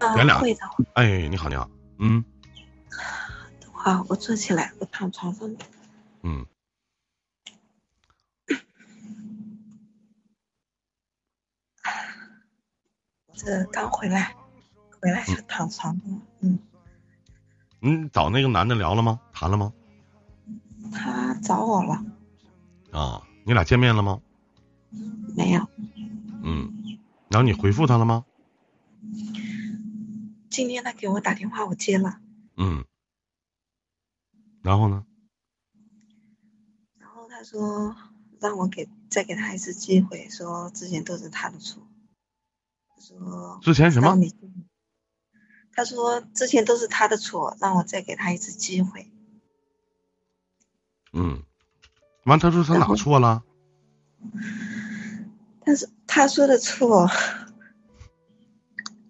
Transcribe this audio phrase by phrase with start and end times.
[0.00, 0.60] 啊，咱俩会的。
[0.94, 2.24] 哎，你好，你好，嗯
[3.60, 5.48] 等会儿我坐起来，我躺床上。
[6.22, 6.44] 嗯，
[13.26, 14.34] 我这刚回来，
[15.00, 16.20] 回来就躺床上了。
[16.40, 16.58] 嗯，
[17.80, 19.20] 你找那个男的聊了吗？
[19.32, 19.72] 谈了吗？
[20.92, 22.04] 他找我了
[22.92, 24.20] 啊，你俩见面了吗？
[25.36, 25.66] 没有？
[26.42, 26.72] 嗯，
[27.28, 28.24] 然后你回复他了吗？
[30.56, 32.18] 今天他给我打电话，我接了。
[32.56, 32.86] 嗯，
[34.62, 35.04] 然后呢？
[36.98, 37.94] 然后他说
[38.40, 41.86] 让我给再给他一次机会，说之前都是他的错。
[42.88, 44.16] 他说之前什么
[45.74, 49.12] 他说之前都是他的错，让我再给他一次机会。
[51.12, 51.42] 嗯，
[52.24, 53.44] 完，他说他哪错了？
[55.66, 57.06] 但是他说的错，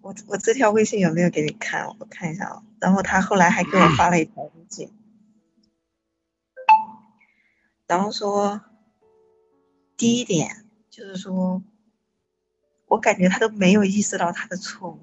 [0.06, 1.84] 我我这条微信有没有给你看？
[1.98, 2.62] 我看一下啊。
[2.78, 4.92] 然后他后来还给我发了一条微信，
[7.88, 8.60] 然后说，
[9.96, 11.60] 第一点就是说，
[12.86, 15.00] 我感觉他都没有意识到他的错误。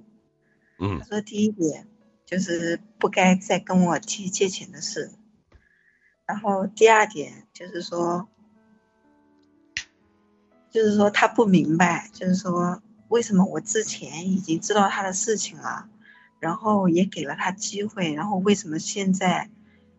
[0.80, 1.86] 嗯他说第一点
[2.26, 5.12] 就是不该再跟我提借钱的事，
[6.26, 8.30] 然后第二点就是说，
[10.72, 15.90] 就是说他不明白，就是说为什么我之前已经知道他的事情了，
[16.40, 19.50] 然后也给了他机会，然后为什么现在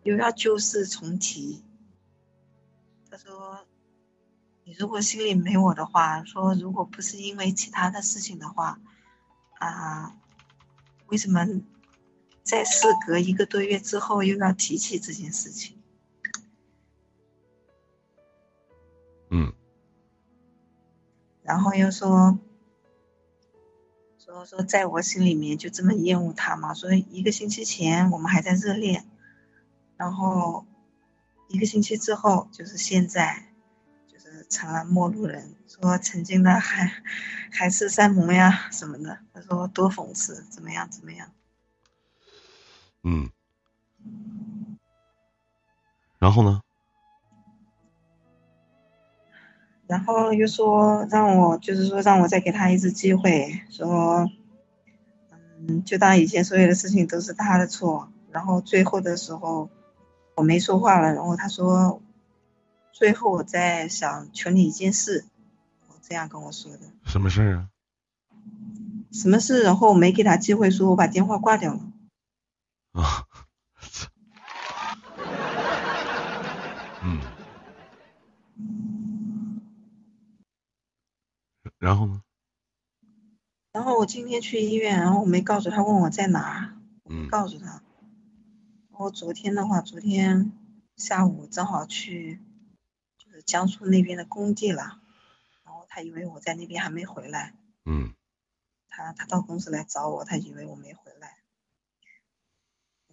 [0.02, 1.62] 又要旧事重提？
[3.10, 3.66] 他说，
[4.64, 8.80] 你如果心里没我的话，说如果不是因为其他的事情的话，
[9.58, 10.16] 啊。
[11.08, 11.46] 为什么
[12.42, 15.78] 在事隔一个多月之后又要提起这件事情？
[19.28, 19.52] 嗯
[21.42, 22.38] 然后又说
[24.34, 26.74] 说说，在我心里面就这么厌恶他嘛？
[26.74, 29.06] 说一个星期前我们还在热恋，
[29.96, 30.66] 然后
[31.46, 33.46] 一个星期之后就是现在，
[34.08, 35.54] 就是成了陌路人。
[35.68, 36.90] 说曾经的海
[37.52, 41.30] 海誓山盟呀什么的，他说多讽刺，怎么样怎么样？
[43.04, 43.30] 嗯，
[46.18, 46.63] 然后呢？
[49.86, 54.30] 然后又说让我，就是说让我再给他一次机会，说，
[55.60, 58.08] 嗯，就当以前所有的事情都是他的错。
[58.30, 59.70] 然后最后的时候，
[60.34, 62.00] 我没说话了，然后他说，
[62.92, 65.24] 最后我再想求你一件事，
[65.88, 66.80] 我这样跟我说的。
[67.04, 67.68] 什么事儿啊？
[69.12, 69.62] 什么事？
[69.62, 71.80] 然后我没给他机会说，我把电话挂掉了。
[72.92, 73.26] 啊，
[81.78, 82.22] 然后呢？
[83.72, 87.82] 然后我今天去医院，然后我没告诉他，问我在哪，我没嗯告诉他。
[88.90, 90.52] 我昨天的话，昨天
[90.96, 92.40] 下午正好去，
[93.18, 95.00] 就是江苏那边的工地了，
[95.64, 97.54] 然后他以为我在那边还没回来，
[97.84, 98.14] 嗯
[98.86, 101.38] 他他到公司来找我，他以为我没回来。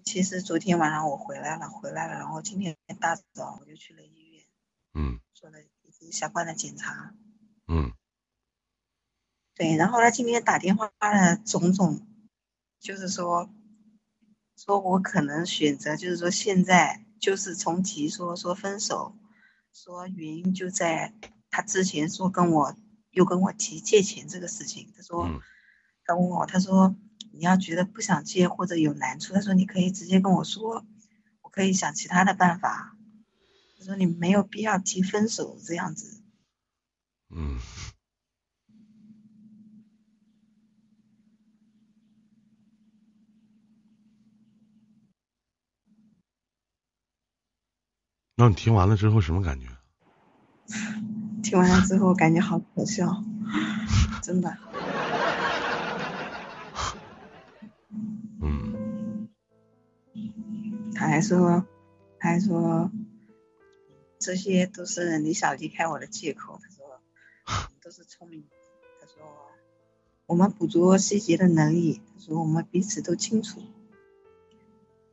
[0.04, 4.46] 其实昨天晚上我回来了，回来了，然后今天大早我就去了医院，
[4.94, 7.16] 嗯做了一些相关的检查。
[7.68, 7.94] 嗯
[9.56, 12.02] 对，然后他今天打电话了种种，
[12.80, 13.50] 就是说，
[14.56, 19.16] 说我可能选择，就是说现在就是重提说说分手，
[19.74, 21.14] 说原因就在
[21.50, 22.76] 他之前说跟我
[23.12, 25.40] 又跟我提借钱这个事情，他说，嗯
[26.04, 26.96] 他问我，他说
[27.32, 30.84] 你要觉得不想借或者有难处，他说你可以直接跟我说，
[31.42, 32.98] 我可以想其他的办法，
[33.78, 36.22] 他说你没有必要提分手这样子。
[37.30, 37.60] 嗯，
[48.42, 49.68] 那你听完了之后什么感觉？
[51.44, 53.24] 听完了之后感觉好可笑，
[54.24, 54.58] 真的。
[58.42, 59.30] 嗯
[60.96, 61.64] 他还说，
[62.18, 62.90] 他还说，
[64.18, 66.60] 这些都是你想离开我的借口。
[66.64, 67.00] 他说，
[67.70, 68.50] 你都是聪明人。
[69.00, 69.24] 他说，
[70.26, 73.62] 我们捕捉细节的能力，他说我们彼此都清楚。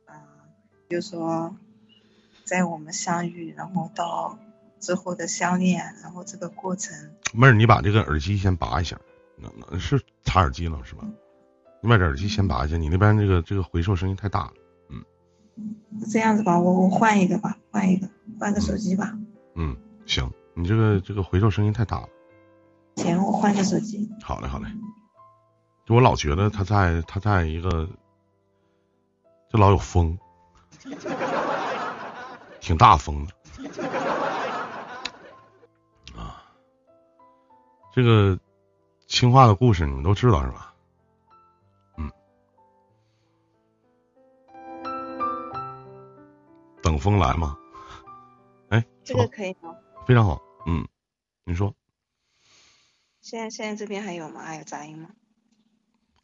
[0.07, 0.15] 嗯、
[0.89, 1.55] 就说，
[2.49, 4.39] 在我们相遇，然后到
[4.79, 6.97] 之后的相恋，然后这个过程，
[7.31, 8.99] 妹儿，你把这个耳机先拔一下，
[9.37, 11.03] 那那是插耳机了是吧？
[11.83, 14.53] 你把这耳机先拔一下，你那边这个这个回授声音太大了。
[14.89, 15.05] 嗯
[16.11, 18.09] 这样子吧，我我换一个吧，换一个，
[18.39, 19.15] 换个手机吧。
[19.53, 22.09] 嗯，行，你这个这个回授声音太大了。
[22.95, 24.09] 行，我换个手机。
[24.23, 24.65] 好嘞，好嘞。
[25.85, 27.87] 就我老觉得他在他在一个，
[29.51, 30.17] 就老有风，
[32.59, 33.33] 挺大风的
[36.19, 36.43] 啊。
[37.93, 38.39] 这个
[39.07, 40.73] 青化的故事你们都知道是吧？
[41.97, 42.11] 嗯，
[46.83, 47.57] 等风来吗？
[48.69, 49.75] 哎，这个可以吗？
[50.05, 50.87] 非常好，嗯，
[51.43, 51.73] 你说。
[53.21, 54.41] 现在现在这边还有吗？
[54.41, 55.09] 还有杂音吗？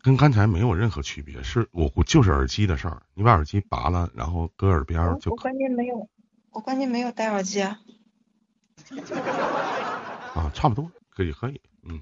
[0.01, 3.01] 跟刚才没有任何区别，是我就是耳机的事儿。
[3.15, 5.31] 你把耳机拔了，然后搁耳边就。
[5.31, 6.07] 我关键没有，
[6.55, 7.81] 我关键没有戴耳机啊。
[10.33, 12.01] 啊，差不多，可以可以，嗯，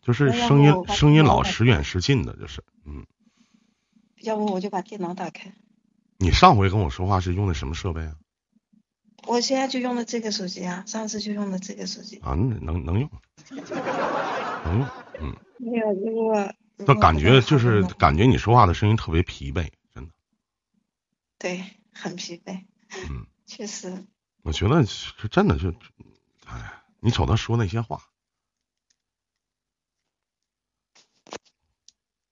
[0.00, 3.04] 就是声音声音老时远时近的，就是嗯。
[4.22, 5.52] 要不我就把电脑打开。
[6.18, 8.14] 你上回跟我说话是用的什么设备啊？
[9.26, 12.18] 我现在就用的这个手机啊，上次就用的这个手机。
[12.18, 13.10] 啊，能能用，
[13.50, 14.86] 能用，
[15.20, 15.36] 嗯。
[15.58, 16.54] 没有，如果。
[16.76, 20.12] 那感觉就是感觉你说话的声音特别疲惫，真的。
[21.36, 22.62] 对，很疲惫。
[23.10, 24.06] 嗯，确实。
[24.42, 25.74] 我觉得是真的，就，
[26.46, 28.02] 哎，你瞅他说那些话，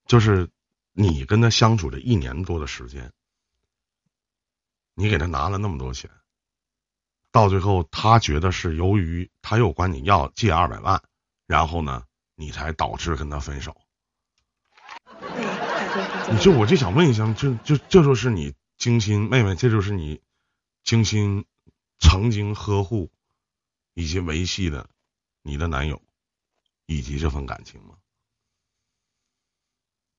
[0.06, 0.48] 就是
[0.92, 3.12] 你跟他相处这一年多的时间，
[4.94, 6.10] 你给他拿了那么多钱，
[7.32, 11.02] 到最后他觉得是由于他又管你要借二百万，
[11.46, 12.04] 然后呢，
[12.34, 13.76] 你才导致跟他分手。
[16.30, 20.20] 你就我就想问一下，就就这就是你精心妹妹，这就是你
[20.86, 21.44] 精心
[21.98, 23.10] 曾经呵护
[23.92, 24.88] 以及维系的
[25.42, 26.00] 你的男友
[26.86, 27.98] 以及这份感情吗？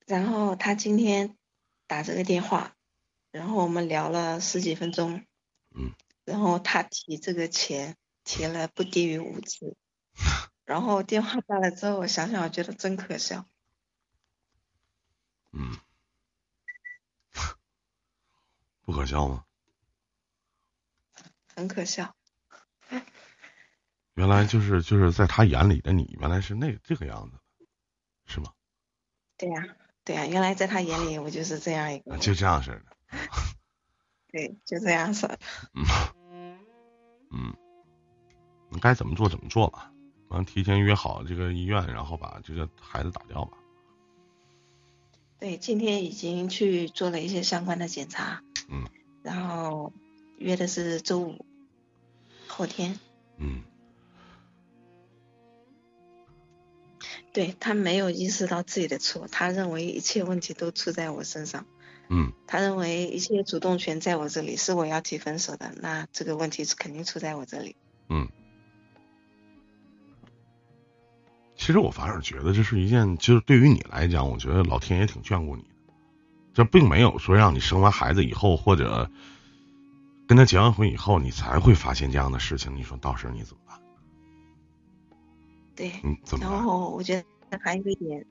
[0.06, 1.38] 然后他今天
[1.88, 2.76] 打这个电话，
[3.32, 5.26] 然后我们聊了十几分钟，
[5.74, 5.94] 嗯，
[6.26, 9.78] 然后他提这个钱提了不低于五次，
[10.66, 13.48] 然后电话挂了之后，我想想，我觉得真可笑。
[15.54, 15.80] 嗯。
[18.84, 19.47] 不可笑吗？
[21.58, 22.14] 很可笑。
[24.14, 27.38] 原来就是就是在他眼里的你，原来是那这个样子，
[28.28, 28.54] 是吗？
[29.38, 29.64] 对呀，
[30.06, 32.16] 对呀，原来在他眼里我就是这样一个。
[32.18, 32.86] 就这样式的。
[34.32, 35.40] 对，就这样式的。
[36.32, 36.60] 嗯。
[37.32, 37.56] 嗯。
[38.70, 39.92] 你该怎么做怎么做吧，
[40.28, 43.58] 完提前约好这个医院，然后把这个孩子打掉吧。
[45.40, 48.44] 对，今天已经去做了一些相关的检查。
[48.70, 48.84] 嗯，
[49.24, 49.94] 然后
[50.38, 51.46] 约的是周五，
[52.48, 53.00] 后天。
[53.38, 53.62] 嗯，
[57.34, 61.66] 对他没有意识到自己的错，他认为一切问题都出在我身上。
[62.10, 67.76] 嗯，他认为一切主动权在我这里，是我要提分手的，那这个问题是肯定出在我这里。
[68.10, 68.30] 嗯，
[71.58, 75.70] 其实我反而觉得这是一件，就是对于你来讲，我觉得老天爷挺眷顾你的。
[76.54, 79.12] 这并没有说让你生完孩子以后，或者
[80.28, 82.76] 跟他结完婚以后，你才会发现这样的事情。
[82.76, 83.80] 你说到时候你怎么办？
[85.76, 88.26] 对，嗯，怎么然后我觉得还有一点，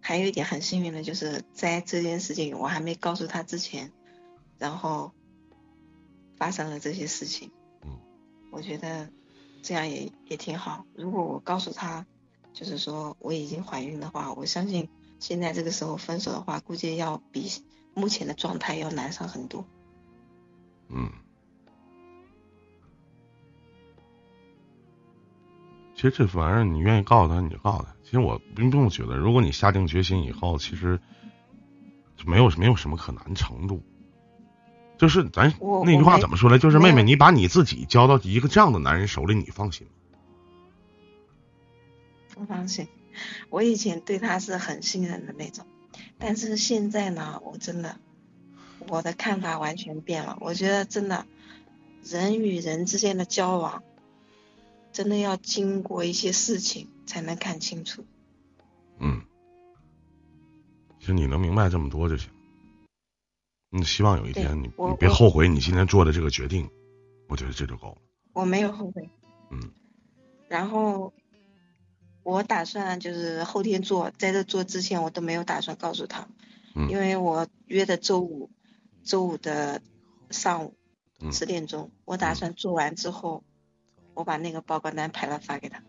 [0.00, 3.92] 还有一点很幸运的就是在这件事情我还没告诉他之前，
[4.58, 5.12] 然后
[6.36, 7.50] 发生了这些事情。
[7.82, 7.98] 嗯，
[8.50, 9.10] 我觉得
[9.62, 10.86] 这样也也挺好。
[10.94, 12.06] 如果我告诉他，
[12.52, 14.88] 就是说我已经怀孕的话，我相信。
[15.20, 17.50] 现在这个时候分手的话，估计要比
[17.94, 19.64] 目前的状态要难上很多。
[20.88, 21.10] 嗯，
[25.94, 27.94] 其实这玩意儿你愿意告诉他，你就告诉他。
[28.02, 31.00] 其实我并不觉得，如果你下定决心以后，其实
[32.16, 33.82] 就没有没有什么可难程度。
[34.96, 35.52] 就是咱
[35.84, 36.58] 那句话怎么说来？
[36.58, 39.92] 就是妹妹，你把你自己交到一个这样的男人手里，你放心吗？
[42.34, 42.88] 不放心。
[43.48, 45.66] 我以前对他是很信任的那种，
[46.18, 47.96] 但是现在呢，我真的
[48.88, 50.36] 我的看法完全变了。
[50.40, 51.26] 我觉得真的，
[52.04, 53.82] 人与人之间的交往，
[54.94, 58.06] 真的要经过一些事情才能看清楚。
[58.98, 59.20] 嗯，
[60.98, 62.30] 其实你能明白这么多就行。
[63.72, 66.70] 嗯，希望有一天你你别后悔你今天做的这个决定，
[67.28, 67.98] 我觉得这就够了。
[68.32, 69.10] 我没有后悔。
[69.50, 69.70] 嗯。
[70.48, 71.12] 然后。
[72.26, 76.26] 我打算就是后天做，在这做之前我都没有打算告诉他，
[76.88, 78.48] 因为我约的周五，
[79.02, 79.82] 周五的
[80.30, 80.74] 上午
[81.30, 83.44] 十点钟，我打算做完之后，
[84.14, 85.82] 我把那个报告单拍了发给他。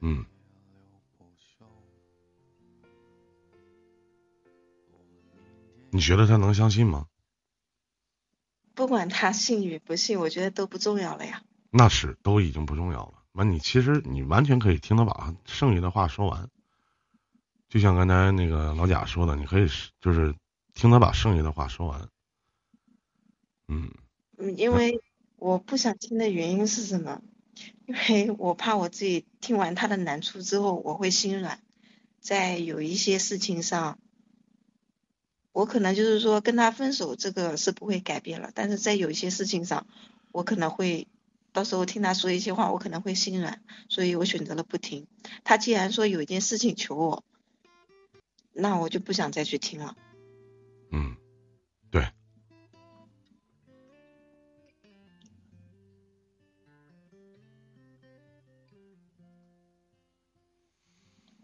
[0.00, 0.24] 嗯。
[5.90, 7.06] 你觉得他能相信吗？
[8.74, 11.42] 不管他信与不信，我觉得都不重要了呀。
[11.70, 13.22] 那是，都已经不重要了。
[13.32, 16.50] 完，你其实你完全可以听他把剩余的话说完，
[17.70, 19.66] 就像刚才那个老贾说的，你可以
[19.98, 20.34] 就是
[20.74, 22.08] 听他把剩下的话说完。
[23.68, 23.90] 嗯。
[24.36, 25.00] 嗯，因为
[25.36, 27.22] 我不想听的原因是什么？
[27.86, 31.60] 因为我怕我自己听完他的难处之后，我会心软，
[32.20, 33.98] 在有一些事情上，
[35.52, 38.50] 我可能就是说跟他分手，这个是不会改变了。
[38.54, 39.86] 但是在有一些事情上，
[40.32, 41.06] 我可能会
[41.52, 45.06] 到时候听他说一些话，我可能会心软，所以我选择了不听。
[45.44, 47.24] 他既然说有一件事情求我，
[48.52, 49.96] 那我就不想再去听了。
[50.90, 51.16] 嗯，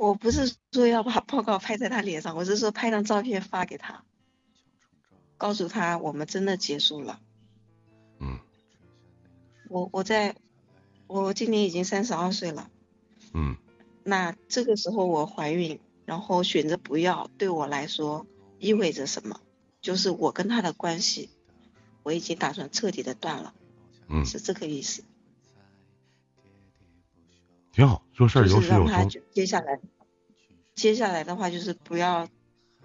[0.03, 4.03] 我不是说要把报告拍在他脸上，我是说拍张照片发给他，
[5.39, 7.21] 告诉他我们真的结束了。
[8.19, 8.41] 嗯。
[9.69, 10.35] 我我在，
[11.07, 12.69] 我今年已经三十二岁了。
[13.33, 13.57] 嗯。
[14.03, 18.27] 那这个时候我怀孕，然后选择不要，对我来说
[18.59, 19.41] 意味着什么？
[19.81, 21.31] 就是我跟他的关系，
[22.03, 23.55] 我已经打算彻底的断了。
[24.09, 24.27] 嗯。
[24.27, 25.05] 是这个意思。
[27.71, 29.09] 挺好，做事有始有终。
[29.31, 29.81] 接下来，
[30.83, 32.29] 接下来的话就是不要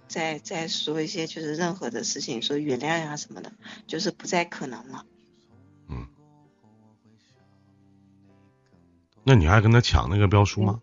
[0.08, 3.51] 再再说一些就是任何的事情，说原谅呀什么的，
[3.88, 5.04] 就是不再可能了。
[5.89, 6.06] 嗯。
[9.24, 10.80] 那你还跟他抢那个标书吗？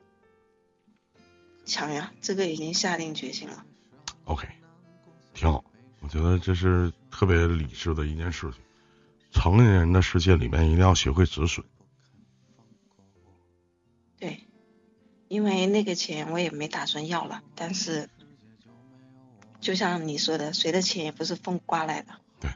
[1.64, 3.64] 抢呀，这个已经下定决心了。
[4.24, 4.48] OK，
[5.34, 5.64] 挺好，
[6.00, 8.60] 我觉得这是特别理智的一件事情。
[9.30, 11.64] 成年人的世界里面，一定要学会止损。
[15.28, 18.08] 因为那个钱我也没打算要了，但是
[19.60, 22.14] 就像你说的，谁的钱也不是风刮来的。
[22.40, 22.50] 对。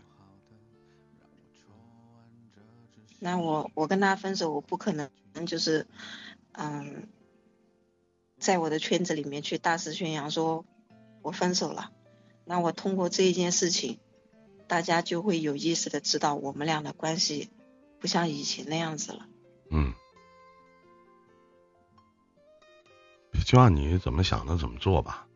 [3.19, 5.11] 那我我跟他分手，我不可能
[5.47, 5.87] 就是
[6.53, 7.09] 嗯，
[8.39, 10.65] 在我的圈子里面去大肆宣扬说
[11.23, 11.91] 我分手了。
[12.45, 13.99] 那我通过这一件事情，
[14.67, 17.51] 大家就会有意识的知道我们俩的关系
[17.99, 19.27] 不像以前那样子了。
[19.71, 19.95] 嗯。
[23.49, 25.27] 就按你怎么想的怎么做吧。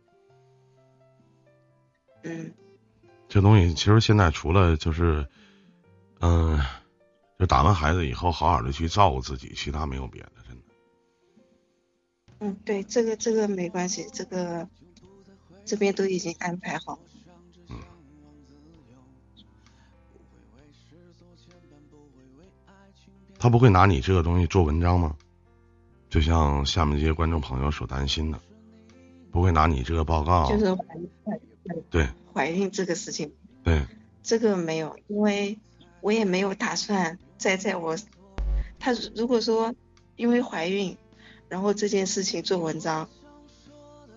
[2.24, 2.52] 嗯。
[3.26, 5.26] 这东西其实现在除了就是，
[6.20, 6.60] 嗯，
[7.38, 10.62] 就打完孩子以后好好的去照顾自己，其他没有别的，真的。
[12.40, 14.68] 嗯，对，这个这个没关系，这个
[15.64, 16.98] 这边都已经安排好。
[17.70, 17.78] 嗯。
[23.38, 25.16] 他不会拿你这个东西做文章吗？
[26.12, 28.38] 就像下面这些观众朋友所担心的，
[29.30, 33.32] 不会拿你这个报告，就是怀孕，对怀孕这个事情，
[33.64, 33.86] 对
[34.22, 35.58] 这个没有，因为
[36.02, 37.96] 我也没有打算再在我
[38.78, 39.74] 他如果说
[40.16, 40.94] 因为怀孕，
[41.48, 43.08] 然后这件事情做文章，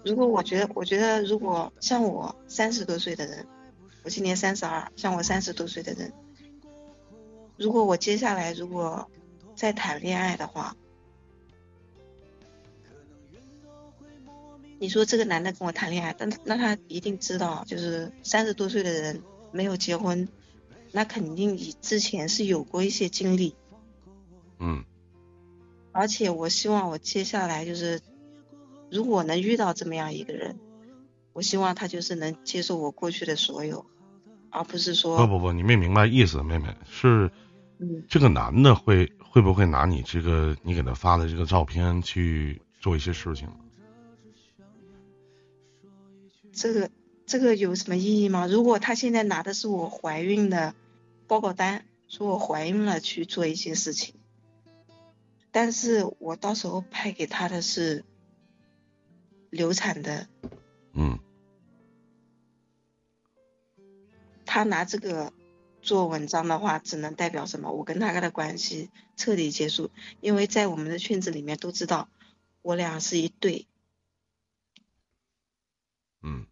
[0.03, 3.47] 如果我觉得我觉得如果像我三十多岁的人，
[4.03, 6.11] 我今年三十二，像我三十多岁的人，
[7.55, 9.09] 如果我接下来如果
[9.55, 10.75] 再谈恋爱的话。
[14.85, 20.29] 你说这个男的跟我谈恋爱，但那他一定知道，就是三十多岁的人没有结婚，
[20.91, 23.55] 那肯定以之前是有过一些经历。
[24.59, 24.85] 嗯。
[25.91, 27.99] 而且我希望我接下来就是，
[28.91, 30.59] 如果能遇到这么样一个人，
[31.33, 33.87] 我希望他就是能接受我过去的所有，
[34.51, 35.17] 而不是说。
[35.17, 37.31] 不不不，你没明白意思，妹妹是，
[37.79, 43.49] 嗯，这个男的会会不会拿你这个你给他发的这个照片去做一些事情？
[46.55, 46.89] 这个
[47.25, 48.47] 这个有什么意义吗？
[48.47, 50.73] 如果他现在拿的是我怀孕的
[51.27, 54.15] 报告单，说我怀孕了去做一些事情，
[55.51, 58.05] 但是我到时候拍给他的是
[59.49, 60.29] 流产的，
[60.93, 61.19] 嗯，
[64.45, 65.33] 他拿这个
[65.81, 67.71] 做文章的话，只能代表什么？
[67.73, 72.07] 我跟他的关系彻底结束，因为在我们的圈子里面都知道
[72.61, 73.67] 我俩是一对。
[76.27, 76.47] 嗯，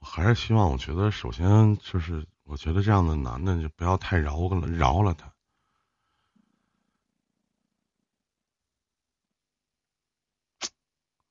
[0.00, 5.32] 我还是希望，我觉得首先就是，我觉得这样的男的就不要太饶了，饶了他，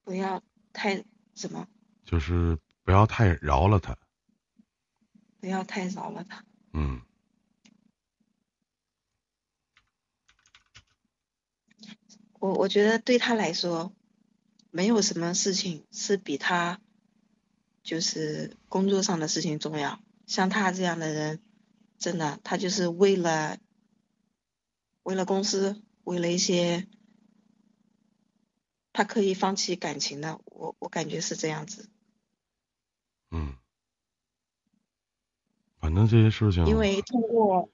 [0.03, 0.41] 不要
[0.73, 1.67] 太什么，
[2.03, 3.95] 就是不要太饶了他，
[5.39, 6.99] 不要太饶了他，嗯。
[12.39, 13.91] 我我觉得对他来说，
[14.71, 16.79] 没有什么事情是比他
[17.83, 19.99] 就是工作上的事情重要。
[20.25, 21.41] 像他这样的人，
[21.97, 23.57] 真的，他就是为了
[25.03, 26.87] 为了公司，为了一些
[28.93, 31.89] 他可以放弃感情的，我我感觉是这样子。
[33.31, 33.55] 嗯，
[35.79, 37.69] 反正这些事情，因为通过，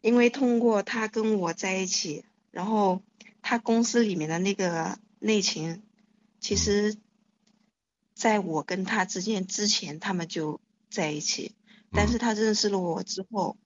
[0.00, 3.02] 因为通过他跟我在一起，然后
[3.46, 5.82] 他公司里面的那个内情，
[6.40, 6.96] 其实
[8.14, 11.54] 在我跟他之间之前，他们就在一起，
[11.92, 13.58] 但是他认识了我之后，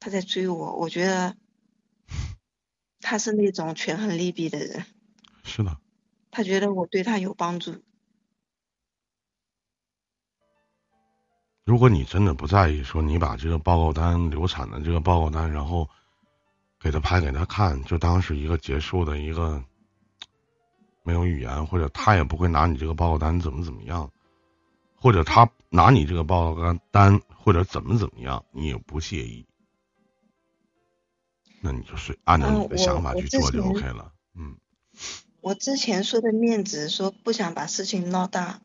[0.00, 1.36] 他在追我，我觉得
[3.00, 4.84] 他是那种权衡利弊的人。
[5.44, 5.78] 是的。
[6.32, 7.80] 他觉得我对他有帮助。
[11.64, 15.88] 如果你真的不在意，说你把这个报告单、流产的这个报告单，然后
[16.80, 19.62] 给他拍给他看，就当是一个结束的一个
[21.04, 24.10] 没有语言，或者他也不会拿你这个报告单怎么怎么样，
[24.96, 29.44] 或者他拿你这个报告单单或者怎么怎么样，你也不介意，
[31.60, 34.12] 那你就是按照你的想法去做就 OK 了。
[34.34, 34.56] 嗯。
[35.42, 38.60] 我之前说的面子，说不想把事情闹大。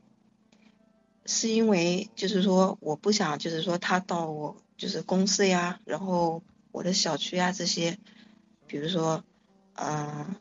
[1.28, 6.44] 是因为就是说我不想就是说他到我就是公司呀，然后
[6.76, 7.98] 我的小区啊这些，
[8.68, 9.24] 比如说
[9.76, 10.36] 嗯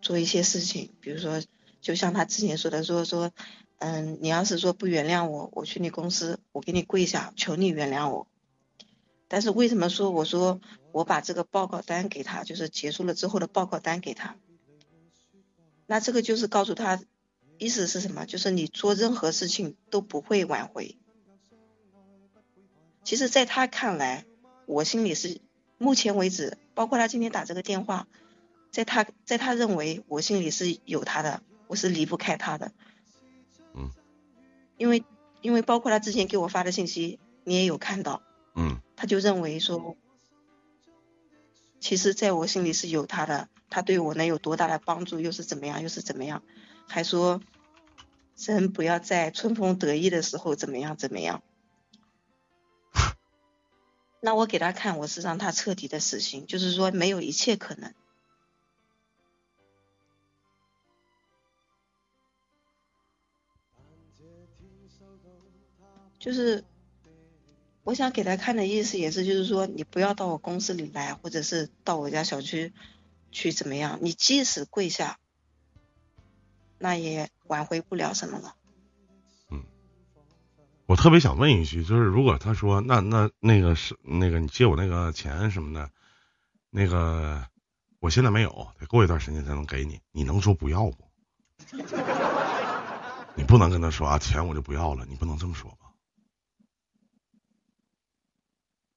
[0.00, 1.42] 做一些事情，比如说
[1.82, 3.30] 就像他之前说的说说
[3.78, 8.26] 嗯你要是说不原谅我，我去你公司我给你跪下求你原谅我。
[9.28, 14.36] 但是为什么说我说我把这个报告单给他，就是结束了之后的报告单给他，
[15.86, 17.02] 那这个就是告诉他。
[17.58, 18.24] 意思是什么？
[18.26, 20.96] 就是你做任何事情都不会挽回。
[23.04, 24.24] 其实，在他看来，
[24.66, 25.40] 我心里是
[25.78, 28.06] 目前为止，包括他今天打这个电话，
[28.70, 32.72] 在他在他认为我心里是有他的，我是离不开他的。
[33.74, 33.90] 嗯。
[34.76, 35.04] 因为
[35.40, 38.22] 因为包括他之前给我发的信息，你也有看到。
[38.54, 38.80] 嗯。
[38.96, 39.96] 他就认为说，
[41.80, 46.42] 其实在我心里是有他的，他对我能有多大的帮助，又是怎么样，又是怎么样，
[46.88, 47.40] 还说。
[48.34, 51.42] 人不要在春风得意的时候怎么样怎么样？
[54.24, 57.92] 那我给他看，我是让他彻底的死心，就是说没有一切可能。
[66.20, 66.62] 就是
[67.82, 72.72] 我想给他看的意思也是，就是说你不要到我公司里来，或者是到我家小区
[73.32, 73.98] 去怎么样？
[74.02, 75.18] 你即使跪下。
[76.78, 78.54] 那也挽回不了什么了。
[80.92, 85.90] 嗯，我特别想问一句，就是如果他说那那那个是那个你借我那个钱什么的，
[86.68, 87.46] 那个
[87.98, 91.10] 我现在没有，得过一段时间才能给你，你能说不要不？
[93.34, 95.78] 你不能跟他说啊，钱我就不要了，你不能这么说吧？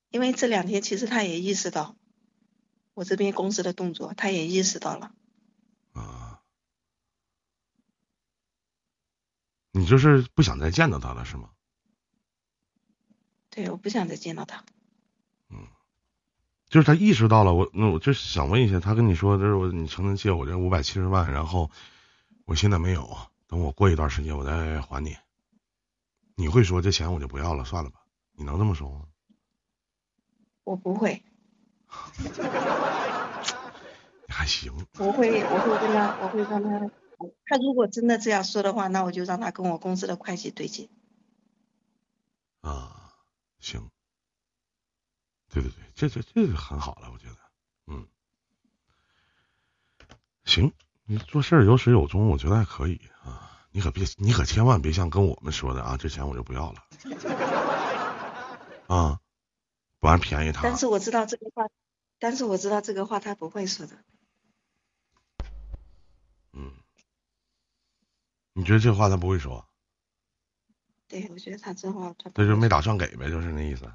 [0.09, 1.95] 因为这两天其实他也意识到
[2.93, 5.11] 我这边公司的动作，他也意识到了。
[5.93, 6.41] 啊
[9.71, 11.51] 你就是不想再见到他了，是吗？
[13.55, 14.65] 对，我不想再见到他。
[15.49, 15.67] 嗯，
[16.67, 21.71] 就是他意识到了，我那我就想问一下，他跟你说，就是我你曾经借我这五百七十万，然后
[22.43, 25.15] 我现在没有，等我过一段时间我再还你。
[26.35, 28.01] 你会说这钱我就不要了，算了吧？
[28.33, 29.05] 你能这么说吗？
[30.65, 31.23] 我不会。
[34.27, 34.85] 还行。
[34.99, 36.91] 我会，我会跟他，我会让他。
[37.45, 40.89] 他如果真的这样说的话，那我就让他跟我公司的会计对接。
[42.59, 43.04] 啊，
[43.65, 43.89] 行，
[45.49, 47.37] 对对对，这这这就很好了，我觉得，
[47.87, 48.07] 嗯，
[50.43, 50.71] 行，
[51.05, 53.65] 你做事有始有终，我觉得还可以啊。
[53.71, 56.87] 你可别，你可千万别像跟我们说的啊，这钱我就不要了，
[58.85, 59.19] 啊，
[59.99, 60.61] 不然便宜他。
[60.61, 61.67] 但是我知道这个话，
[62.19, 63.97] 但是我知道这个话他不会说的。
[66.53, 66.71] 嗯。
[68.53, 69.67] 你觉得这话他不会说？
[71.07, 72.29] 对，我觉得他这话他。
[72.31, 73.91] 他就没打算给呗，就是那意思。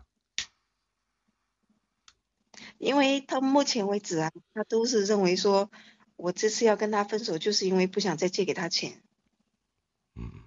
[2.79, 5.71] 因为他目前为止啊，他都是认为说，
[6.17, 9.03] 我这次要跟他分手，就是因为不想再借给他钱。
[10.15, 10.47] 嗯。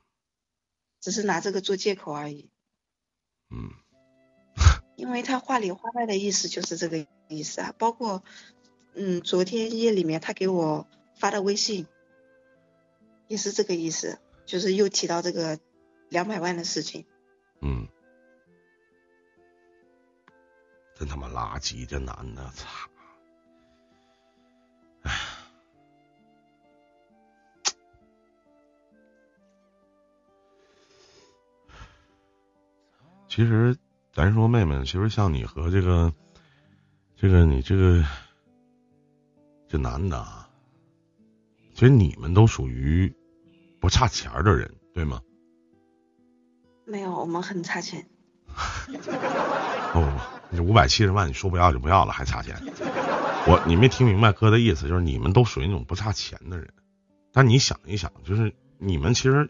[1.01, 2.49] 只是拿这个做借口而已。
[3.49, 3.71] 嗯。
[4.95, 8.23] 因为他话里话外的意思就是这个意思啊，包括
[8.93, 11.87] 嗯，昨天夜里面他给我发的微信。
[13.27, 15.57] 也是这个意思，就是又提到这个
[16.13, 17.07] 两百万的事情。
[17.59, 17.87] 嗯，
[20.93, 22.67] 真他妈垃圾，这男的，操！
[33.27, 33.75] 其实
[34.13, 36.13] 咱说妹妹，其实像你和这个，
[37.15, 38.05] 这个你这个
[39.67, 40.47] 这男的啊，
[41.73, 43.11] 其实你们都属于
[43.81, 45.19] 不差钱的人，对吗？
[46.85, 48.05] 没有，我们很差钱。
[48.85, 49.11] 不不
[49.99, 50.19] 不，
[50.49, 52.55] 你五百七十万，你说不要就不要了，还差钱？
[53.45, 56.71] 我你没听明白哥的意思，就是你们都属于那种不差钱的人。
[57.31, 59.49] 但你想一想，就是你们其实，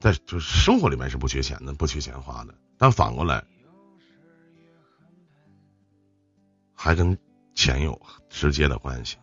[0.00, 2.54] 在就是生活里面是不缺钱的，不缺钱花的。
[2.76, 3.44] 但反过来，
[6.74, 7.16] 还跟
[7.54, 9.16] 钱有直接的关系。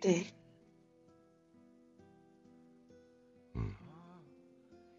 [0.00, 0.26] 对。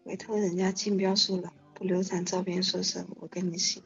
[0.04, 3.82] 委托人家竞标输了，不流产照片说是我跟你信。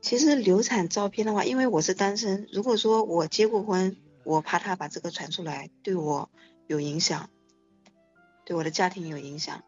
[0.00, 6.30] 其实流产照片的话，因为我是单身，如果说我结过婚，我怕他把这个传出来，对我
[6.66, 7.28] 有影响，
[8.44, 9.62] 对我的家庭有影响。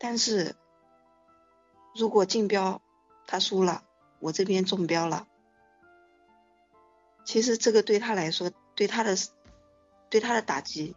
[0.00, 0.56] 但是，
[1.94, 2.82] 如果竞标
[3.26, 3.84] 他输了，
[4.18, 5.28] 我这边中标了，
[7.24, 9.16] 其实这个对他来说，对他的
[10.10, 10.96] 对他的打击。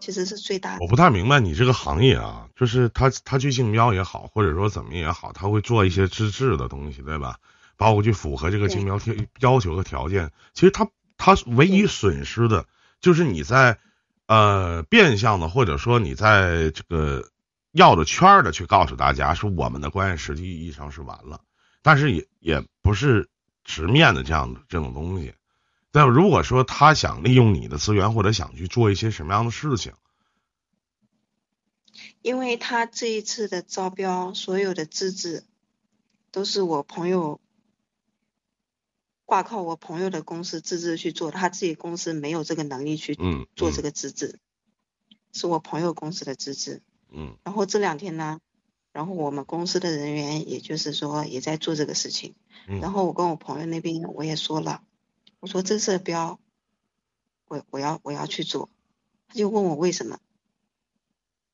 [0.00, 0.78] 其实是最大的。
[0.80, 7.38] 我不太明白你这个行业啊，就是他他去竞标也好，或者说怎么也好，他会做一些资质的东西，对吧？
[7.76, 10.32] 包括去符合这个竞标条要求和条件。
[10.52, 12.66] 其实他他唯一损失的
[13.00, 13.78] 就是你在
[14.26, 17.28] 呃变相的，或者说你在这个
[17.70, 21.40] 绕着圈儿的去告诉大家说我们的关系实际意义上是完了，
[21.82, 23.28] 但是也也不是
[23.62, 25.34] 直面的这样的这种东西。
[25.90, 29.94] 但如果说他想利用你的资源，或者想去做一些什么样的事情，
[32.20, 35.44] 因为他这一次的招标，所有的资质
[36.30, 37.40] 都是我朋友
[39.24, 43.16] 挂靠我朋友的公司资质去做，他自己公司没有这个能力去
[43.56, 44.38] 做这个资质，
[45.32, 46.82] 是我朋友公司的资质。
[47.10, 47.36] 嗯。
[47.44, 48.40] 然后这两天呢，
[48.92, 52.34] 然后我们公司的人员，也就是说也在做这个事情。
[52.66, 52.80] 嗯。
[52.80, 54.82] 然后我跟我朋友那边我也说了。
[55.40, 56.40] 我说这色标，
[57.46, 58.68] 我我要我要去做，
[59.28, 60.18] 他就问我为什么，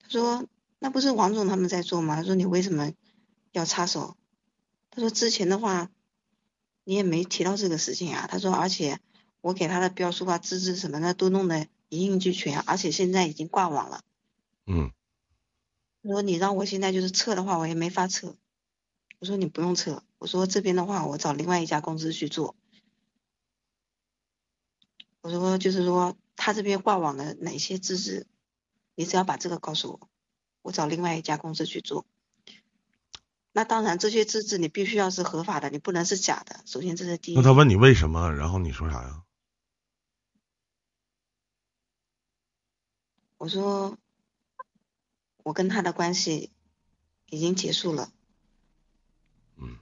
[0.00, 0.46] 他说
[0.78, 2.16] 那不是王总他们在做吗？
[2.16, 2.92] 他说你为什么
[3.52, 4.16] 要插手？
[4.90, 5.90] 他说之前的话
[6.84, 8.26] 你也没提到这个事情啊。
[8.30, 9.00] 他说而且
[9.40, 14.02] 我给他的标书啊、资质什么的都弄得一应俱全，而且现在已经挂网了。
[14.66, 14.90] 嗯。
[16.02, 18.36] 他说你让我现在就是撤的话，我也没法撤。
[19.18, 22.56] 我说你不用撤，我说这边的话我找另外一家公司去做。
[25.24, 28.26] 我说，就是说，他这边挂网的哪些资质，
[28.94, 30.08] 你只要把这个告诉我，
[30.60, 32.04] 我找另外一家公司去做。
[33.50, 36.60] 那当然，这些资质你必须要是合法的，你不能是假的。
[36.66, 37.36] 首先这是第一。
[37.36, 39.22] 那他问你为什么，然后你说啥呀？
[43.38, 43.96] 我说，
[45.42, 46.52] 我跟他的关系
[47.30, 48.12] 已经结束了。
[49.56, 49.78] 嗯。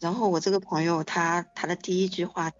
[0.00, 2.50] 然后我这个朋友，他他的第一句话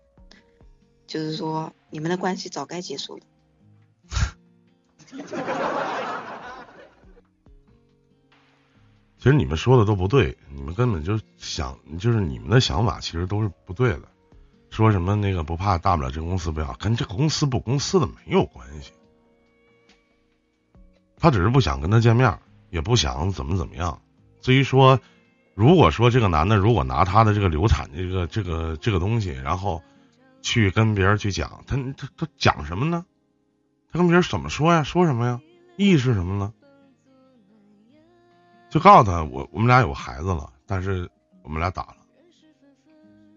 [1.07, 1.73] 就是说。
[1.88, 3.23] 你们的关系早该结束了。
[9.16, 14.03] 其实你们说的都不对，你们根本就想，就是你们的想法其实都是不对的。
[14.69, 18.92] 说什么那个不怕，大不了这公司不要，跟这个公司不公司的没有关系。
[21.16, 22.38] 他只是不想跟他见面，
[22.69, 24.03] 也不想怎么怎么样。
[24.42, 25.01] 至于说，
[25.55, 29.81] 如果说这个男的如果拿他的这个流产这个这个这个东西，然后。
[30.46, 33.04] 去跟别人去讲，他他他讲什么呢？
[33.90, 34.85] 他跟别人怎么说呀？
[34.85, 35.40] 说什么呀？
[35.76, 36.54] 意义是什么呢？
[38.70, 41.11] 就告诉他，我我们俩有孩子了，但是
[41.42, 41.96] 我们俩打了，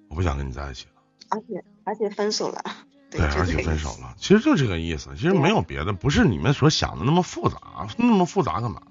[0.08, 1.02] 我不想跟你在一起了。
[1.30, 2.64] 而且而且分手了。
[3.10, 4.14] 对，而且分手了。
[4.20, 8.84] 其实就这个意思，其实没有别的，不是你们所想的那么复杂，那么复杂干嘛？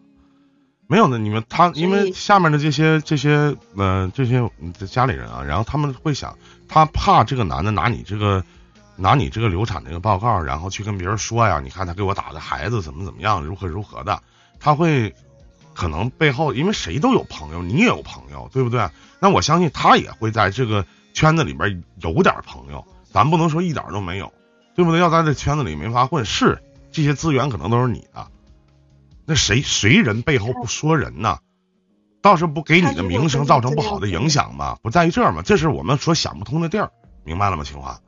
[0.91, 4.51] 没有呢，你们他因为下面的这些这些呃这些
[4.87, 8.43] 家里人啊，然后他们会想，他怕这个男的拿你这个
[8.97, 14.23] 拿你这个流产这个报告，然后去跟别人说呀，你看他给我打的孩子怎么怎么样，如何如何的，
[14.59, 15.15] 他会
[15.75, 18.89] 可能背后因为谁都有朋友，你也有朋友，对不对？
[19.21, 24.33] 那我相信他也会在这个圈子里边有点朋友，咱不能说一点都没有，
[24.75, 24.99] 对不对？
[24.99, 28.27] 要在这圈子里没法混，是这些资源可能都是你的。
[29.29, 31.39] 那谁谁人背后不说人呢？
[32.23, 34.79] 倒是不给你的名声造成不好的影响吗？
[34.83, 35.43] 不在于这儿吗？
[35.45, 36.91] 这是我们所想不通的地儿，
[37.25, 37.63] 明白了吗？
[37.63, 38.01] 清华。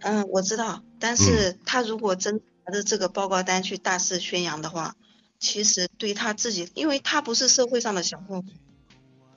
[0.00, 4.94] 嗯，我知道，但是他如果真拿着这个报告单去大肆宣扬的话，
[5.38, 8.54] 其实对他自己，因为他不是社会上的小混混，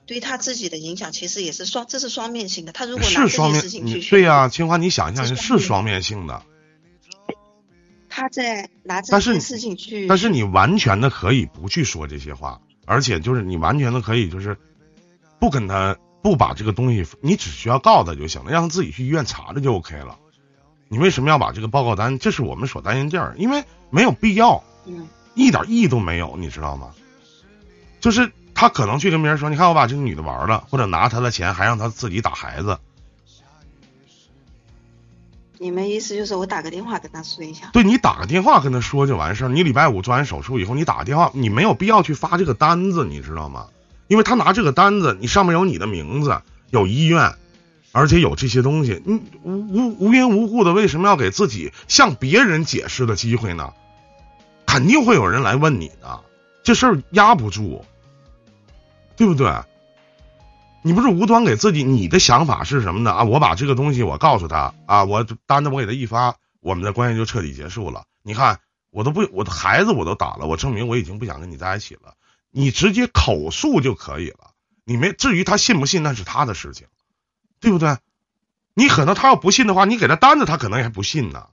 [0.06, 2.72] 对他自己的影响其实也是双，这是双面性的。
[2.72, 6.42] 他如果拿这件事情去，对呀，清华，你想一下，是双面性的。
[8.14, 14.56] 他在拿这件事情去，但是你完全的可以不去说这些话，而且就是你完全的可以就是
[15.40, 20.16] 不跟他不把这个东西，你只需要告他就行了，让他自己去医院查查就 OK 了。
[20.88, 22.16] 你为什么要把这个报告单？
[22.20, 24.62] 这是我们所担心地儿，因为没有必要，
[25.34, 26.92] 一点意义都没有，你知道吗？
[27.98, 32.78] 就是他可能去跟别人说，你看我把这个女的玩了，或者拿他的钱，还让他自己打孩子。
[35.64, 37.70] 你们意思就是我打个电话跟他说一下？
[37.72, 39.48] 对你打个电话跟他说就完事儿。
[39.48, 43.68] 你礼拜五做完手术以后，你打个电话，你没有必要去发这个单子，你知道吗？
[44.06, 47.32] 因为他拿这个单子，你上面有你的名字，有医院，
[47.92, 53.72] 而且有这些东西，你无无无缘无故的为什么要给自己向别人解释的机会呢？
[54.66, 56.20] 肯定会有人来问你的，
[56.62, 57.82] 这事儿压不住，
[59.16, 59.50] 对不对？
[60.86, 63.10] 你不是无端给自己，你的想法是什么呢？
[63.10, 68.04] 啊，我把这个东西我告诉他啊，我单子我给他一发，我们的关系就彻底结束了。
[68.20, 72.14] 你看，我都不，我的孩子我都打了，我证明我已经不想跟你在一起了。
[72.50, 74.50] 你直接口述就可以了，
[74.84, 76.86] 你没至于他信不信那是他的事情，
[77.60, 77.96] 对不对？
[78.74, 81.48] 你可能他要不信的话，你给他单子他可能也还不信呢，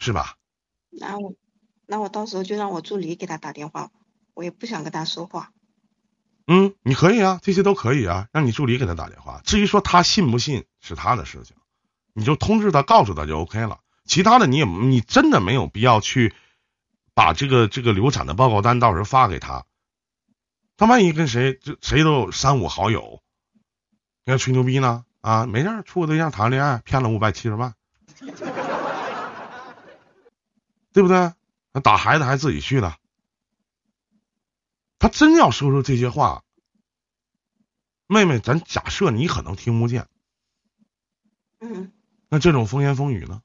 [0.00, 0.34] 是吧？
[0.90, 1.34] 那我
[1.86, 3.92] 那我到时候就让我助理给他打电话，
[4.34, 5.52] 我也不想跟他说话。
[6.48, 9.40] 嗯，你可以啊，这些都可以啊，让你助理给他打电话。
[9.44, 11.54] 至于说他信不信是他的事情，
[12.12, 13.78] 你就通知他，告诉他就 OK 了。
[14.04, 16.34] 其他的你也你真的没有必要去。
[17.14, 19.64] 把这个这个流产的报告单到时候发给他，
[20.76, 23.20] 他万一跟谁就谁都有三五好友，
[24.24, 27.74] 跟他吹牛逼呢啊，没事处个对象谈恋爱骗了五百七十万，
[30.92, 31.32] 对不对？
[31.72, 32.94] 那打孩子还自己去的，
[34.98, 36.42] 他真要说出这些话，
[38.06, 40.08] 妹妹，咱假设你可能听不见，
[41.60, 41.92] 嗯，
[42.28, 43.42] 那这种风言风语呢？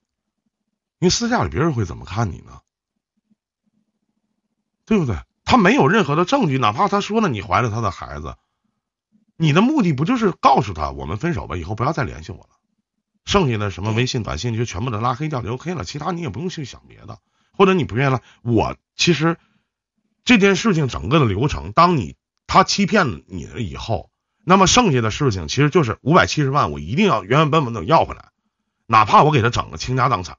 [0.99, 2.61] 因为私下里别人会怎么看你呢？
[4.85, 5.17] 对不对？
[5.45, 8.37] 他没有任何的证据，哪怕他说了你怀了他的孩子，
[9.35, 12.49] 你的目的不就是告诉他我们分手吧，以后不要再联系我了，
[13.25, 17.19] 剩下的什么微信、短信就全部都拉黑掉就 OK 了，其他你也不用去想别的，
[17.51, 19.37] 或者你不愿意了，我其实
[20.23, 22.15] 这件事情整个的流程，当你
[22.47, 24.11] 他欺骗你了以后，
[24.45, 28.31] 那么剩下的事情其实就是五百七十万，我一定要原原本本的要回来，
[28.87, 30.37] 哪怕我给他整个倾家荡产，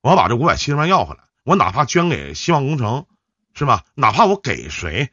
[0.00, 3.06] 我要把这五百七十万要回来，我哪怕捐给希望工程。
[3.54, 3.84] 是吧？
[3.94, 5.10] 哪怕我给谁，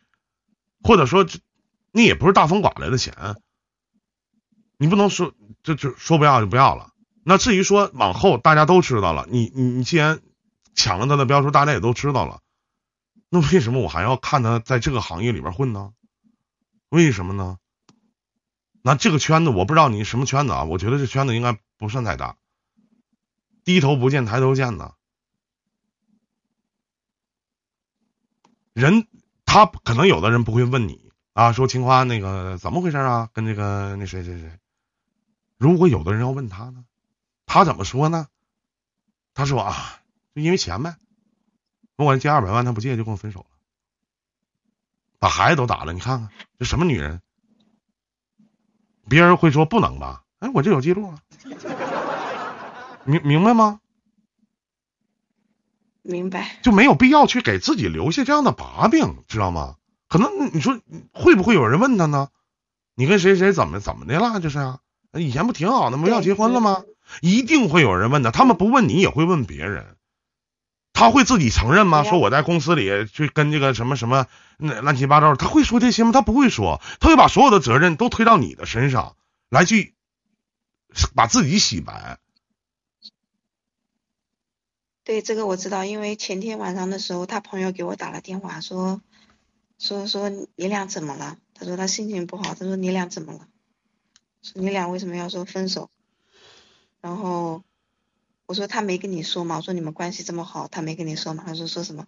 [0.82, 1.40] 或者说，这
[1.92, 3.36] 那也不是大风刮来的钱，
[4.78, 6.92] 你不能说这就说不要就不要了。
[7.26, 10.22] 那至于说往后大家都知道了，你你你既然
[10.74, 12.40] 抢了他的标书，大家也都知道了，
[13.30, 15.94] 那为什么我还要看他在这个行业里边混呢？
[16.90, 17.60] 为什么呢？
[18.82, 20.64] 那这个圈子我不知道你什么圈子啊？
[20.64, 22.38] 我觉得这圈子应该不算太大，
[23.64, 24.96] 低头不见抬头见的。
[28.74, 29.08] 人
[29.46, 33.30] 他可能有的人不会问你啊，说青花那个怎么回事啊？
[33.34, 34.58] 跟那个那谁谁谁，
[35.58, 36.86] 如果有的人要问他呢，
[37.46, 38.28] 他怎么说呢？
[39.34, 40.02] 他说啊，
[40.34, 40.96] 就因为钱呗，
[42.00, 43.46] 我管借二百万，他不借就跟我分手了，
[45.20, 45.92] 把孩子都打了。
[45.92, 47.22] 你看看这什么女人？
[49.10, 50.24] 别人会说不能吧？
[50.40, 51.20] 哎，我这有记录啊，
[53.04, 53.82] 明明白吗？
[56.02, 59.76] 明白，就没有必要去给自己留下这样的把柄，知道吗？
[60.08, 60.80] 可能你说
[61.12, 62.30] 会不会有人问他呢？
[62.96, 64.40] 你跟谁谁怎么怎么的了？
[64.40, 64.80] 就是啊，
[65.12, 66.08] 以前不挺好的吗？
[66.08, 66.86] 要结婚了吗？
[67.20, 68.32] 一定会有人问的。
[68.32, 69.98] 他们不问你，也会问别人。
[70.94, 72.04] 他会自己承认吗？
[72.04, 76.12] 说我在公司里去跟这个什么什么那乱七八糟，他会说这些吗？
[76.12, 79.16] 他不会说，他会把所有的责任都推到你的身上
[79.50, 79.96] 来去
[81.16, 82.20] 把自己洗白。
[85.06, 89.02] 对这个我知道，因为前天晚上的时候，他朋友给我打了电话，说
[89.80, 91.38] 说说你俩怎么了？
[91.54, 93.48] 他说他心情不好，他说你俩怎么了？
[94.44, 95.90] 说你俩为什么要说分手？
[97.02, 97.64] 然后
[98.50, 101.44] 我说他没跟你说嘛，我说你们关系这么好，他没跟你说嘛？
[101.46, 102.08] 他说说什么？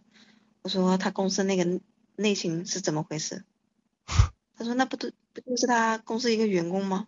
[0.63, 1.79] 我说他公司那个
[2.15, 3.45] 内情是怎么回事？
[4.57, 7.05] 他说那不都不就是他公司一个员工吗？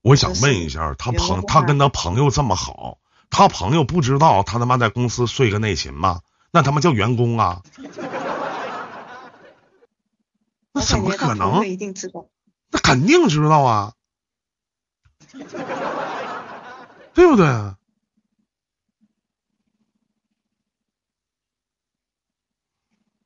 [0.00, 2.96] 我想问一下，他朋他跟他朋友这么好？
[3.28, 6.22] 他朋友不知道他他妈在公司睡个内勤吗？
[6.50, 7.62] 那他妈叫员工啊？
[10.72, 11.60] 那怎么可能？
[12.70, 13.92] 那肯定知道啊，
[17.12, 17.46] 对不对？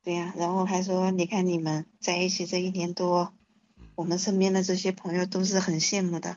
[0.03, 3.33] 对呀，然后还说，你看你们在一起这一年多，
[3.95, 6.35] 我们身边的这些朋友都是很羡慕的，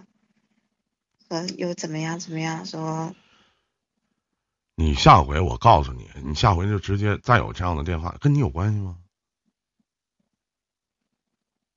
[1.29, 3.13] 说又怎么样怎么样说。
[4.77, 8.99] 你下回我告诉你，你下回就直接再有这样的电话，跟你有关系吗？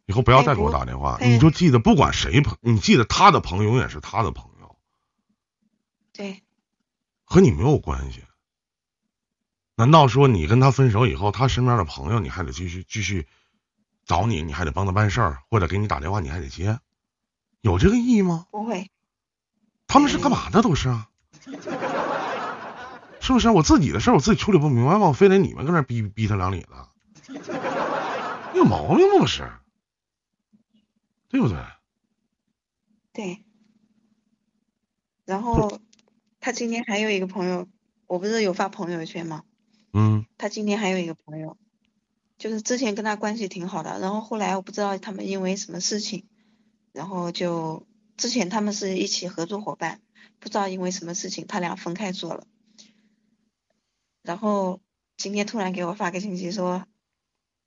[0.05, 4.77] 以后不要再给我打电话，你就记得不管谁朋，你记得他的朋友永远是他的朋友。
[6.13, 6.43] 对。
[7.23, 8.23] 和你没有关系。
[9.79, 13.25] 难道说你跟他分手以后，他身边的朋友你还得继续继续
[14.05, 16.79] 找你，你还得帮他办事儿，或者给你打电话你还得接，
[17.61, 18.45] 有这个意义吗？
[18.51, 18.91] 不会。
[19.87, 20.61] 他们是干嘛的？
[20.61, 21.07] 都是啊。
[23.21, 23.49] 是不是？
[23.51, 25.07] 我自己的事儿我自己处理不明白吗？
[25.07, 26.67] 我非得你们搁那逼逼他两里子，
[28.55, 29.19] 有毛病吗？
[29.19, 29.49] 不是，
[31.29, 31.57] 对不对？
[33.13, 33.45] 对。
[35.23, 35.79] 然后
[36.41, 37.65] 他今天还有一个朋友，
[38.07, 39.45] 我不是有发朋友圈吗？
[39.91, 41.57] 嗯，他今天还有一个朋友，
[42.37, 46.27] 就是之前跟他关系挺好的，然后后来我不知道他们因为什么事情，
[46.93, 49.99] 然后就之前他们是一起合作伙伴，
[50.39, 52.45] 不知道因为什么事情他俩分开做了，
[54.21, 54.79] 然后
[55.17, 56.85] 今天突然给我发个信息说，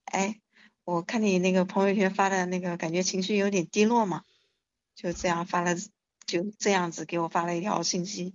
[0.05, 0.41] 哎，
[0.85, 4.23] 我看你那个朋友圈发的那个感觉情绪有点低落嘛，
[4.95, 5.75] 就这样发了，
[6.25, 8.35] 就这样子给我发了一条信息。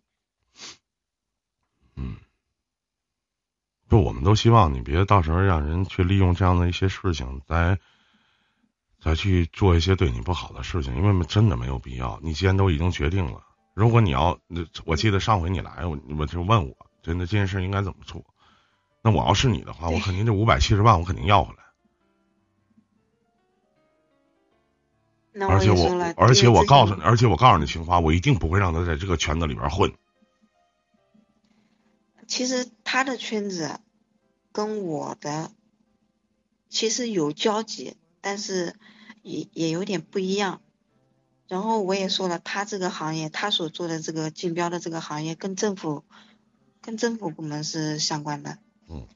[3.87, 7.79] 不，我们都希望你别到时候让人去利用这样的一些事情，来
[9.01, 12.19] 再去做一些对你不好的事情，因为真的没有必要。
[12.21, 14.39] 你既然都已经决定了，如果你要，
[14.85, 18.23] 我记得上回你来，我我就问我，真的这件事应该怎么做？
[19.01, 21.63] 那我要是你的话，我肯定这五百七十万我肯定要回来。
[25.47, 29.93] 而且我，而且我告诉你，而且我告诉你情话，我一定不会让他在这个圈子里边混。
[32.27, 33.79] 其实他的圈子
[34.51, 35.51] 跟我的
[36.69, 38.75] 其实有交集，但是
[39.23, 40.61] 也也有点不一样。
[41.47, 46.03] 然后我也说了，他这个行业，他所做的这个竞标的这个行业，跟政府
[46.81, 48.59] 跟政府部门是相关的。
[48.89, 49.07] 嗯。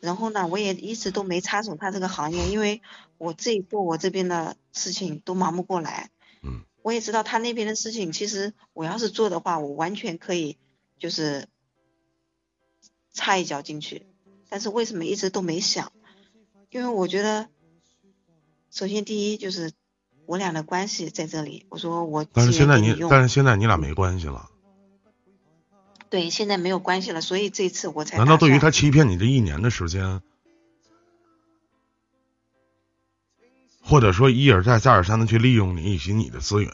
[0.00, 2.82] 然后呢，我也一直都没插手他这个行业，因为
[3.16, 6.10] 我自己做我这边的事情都忙不过来。
[6.42, 6.60] 嗯。
[6.82, 10.58] 我也知道他那边的事情，其实我要是做的话，我完全可以
[10.98, 11.48] 就是。
[13.14, 14.04] 插一脚进去，
[14.50, 15.90] 但是为什么一直都没想？
[16.70, 17.48] 因为我觉得，
[18.70, 19.72] 首先第一就是
[20.26, 21.64] 我俩的关系在这里。
[21.68, 24.50] 我说我，但是现在你，但是现在你俩没关系了。
[26.10, 28.18] 对，现在没有关系了，所以这次我才。
[28.18, 30.20] 难道对于他欺骗你这一年的时间，
[33.80, 36.72] 或者说一而再再而三的去利用你以及你的资源，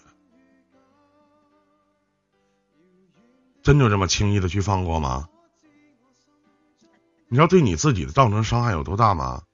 [3.62, 5.28] 真就这么轻易的去放过吗？
[7.30, 9.44] 你知道对你自己的造成伤害有多大吗？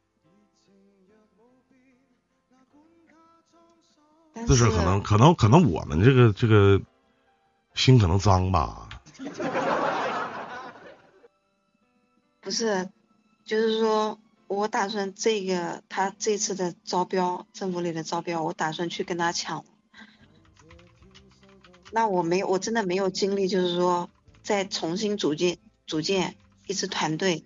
[4.48, 6.80] 就是可能可能可能我们这个这个
[7.74, 8.88] 心可能脏吧。
[12.40, 12.88] 不是，
[13.44, 19.66] 就是说我打算这个他这次的招标，政府里的招标，我打算去跟他抢。
[21.90, 24.08] 那我没有，我真的没有精力，就是说
[24.42, 26.36] 再重新组建组建。
[26.66, 27.44] 一支团队，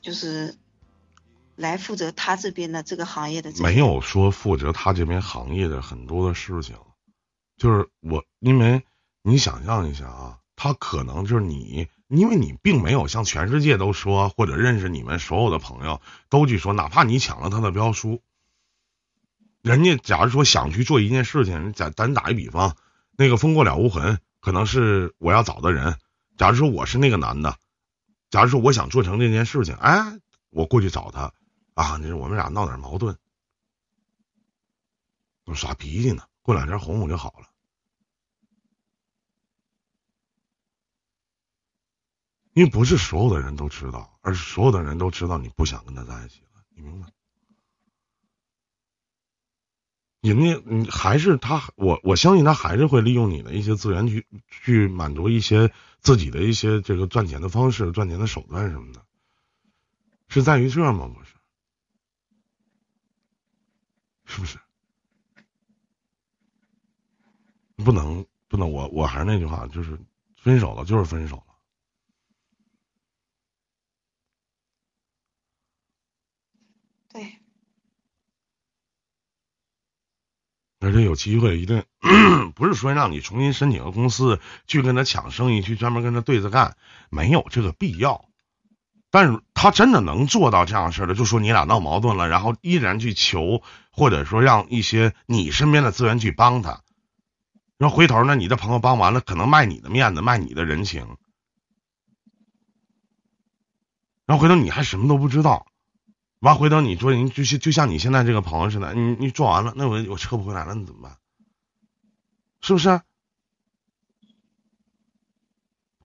[0.00, 0.56] 就是
[1.56, 3.52] 来负责他这边的这个行业的。
[3.60, 6.76] 没有说负责他这边行业的很多的事情，
[7.56, 8.82] 就是我，因为
[9.22, 18.22] 你想象一下啊，他可能就是你，因为你并没有向全世界都说，或者认识你们所有的朋友都去说，哪怕你抢了他的标书，
[19.62, 22.76] 人家假如说想去做一件事情，咱咱打一比方，
[23.16, 25.98] 那个风过了无痕，可能是我要找的人，
[26.36, 27.56] 假如说我是那个男的。
[28.32, 30.18] 假如说我想做成这件事情，哎，
[30.48, 31.34] 我过去找他
[31.74, 33.18] 啊，你说我们俩闹点矛盾，
[35.44, 37.48] 我耍脾气呢，过两天哄哄就好了。
[42.54, 47.08] 因为不是所有的人都知道，而是所有的人都知道你不想跟他在一起了，你明白？
[50.22, 55.70] 人家你还是他，我我相信他还是会利用你的一些资源去去满足一些
[56.02, 59.04] 自己的一些这个赚钱的方式、赚钱的手段什么的，
[60.28, 61.08] 是在于这吗？
[61.08, 61.34] 不是，
[64.24, 64.58] 是不是？
[67.76, 69.98] 不能不能，我我还是那句话，就是
[70.36, 71.51] 分手了就是分手了。
[80.82, 81.84] 而且有机会一定
[82.56, 86.76] 不是说让你重新申请个公司去跟他抢生意，去专门跟他对着干，
[87.08, 88.24] 没有这个必要。
[89.10, 93.62] 但是他真的能做到这样事儿的，就说你俩闹矛盾了，然后依然去求，
[93.92, 96.82] 或者说让一些你身边的资源去帮他，
[97.78, 101.16] 然后回头呢，你的朋友帮完了，可能卖你的面子，卖你的人情，
[104.26, 105.66] 然后回头你还什么都不知道，
[106.42, 111.16] 完回头你说你就像就像你现在这个朋友似的，你你做完了，那我我撤不回来了，你怎么办？
[112.60, 113.00] 是不是？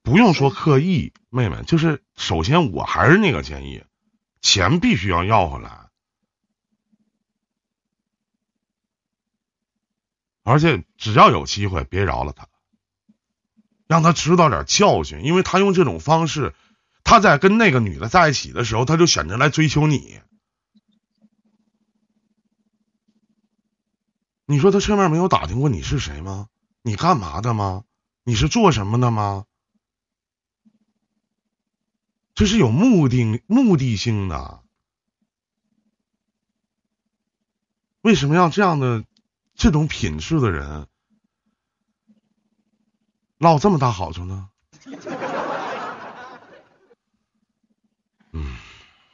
[0.03, 3.83] 不用说刻意，妹妹，就是首先我还是那个建议，
[4.39, 5.89] 钱必须要要回来，
[10.43, 12.47] 而且只要有机会，别饶了他，
[13.87, 16.53] 让他知道点教训，因为他用这种方式，
[17.07, 20.19] 他在跟那个女的在一起的时候，他就选择来追求你。
[24.45, 26.49] 你说他侧面没有打听过你是谁吗？
[26.81, 27.85] 你干嘛的吗？
[28.25, 29.45] 你是做什么的吗？
[32.35, 34.61] 这是有目的、目的性的。
[38.01, 39.05] 为什么要这样的
[39.55, 40.87] 这种品质的人
[43.37, 44.49] 捞这么大好处呢？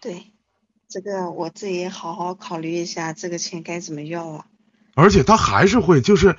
[0.03, 0.33] 对，
[0.89, 4.47] 这个我自己好好考虑一下，这个钱该怎么要啊？
[4.95, 6.37] 而且他还是会，就是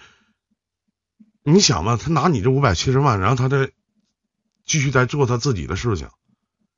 [1.43, 3.73] 你想嘛，他拿你这五百七十万，然后他再
[4.67, 6.11] 继续在做他自己的事情，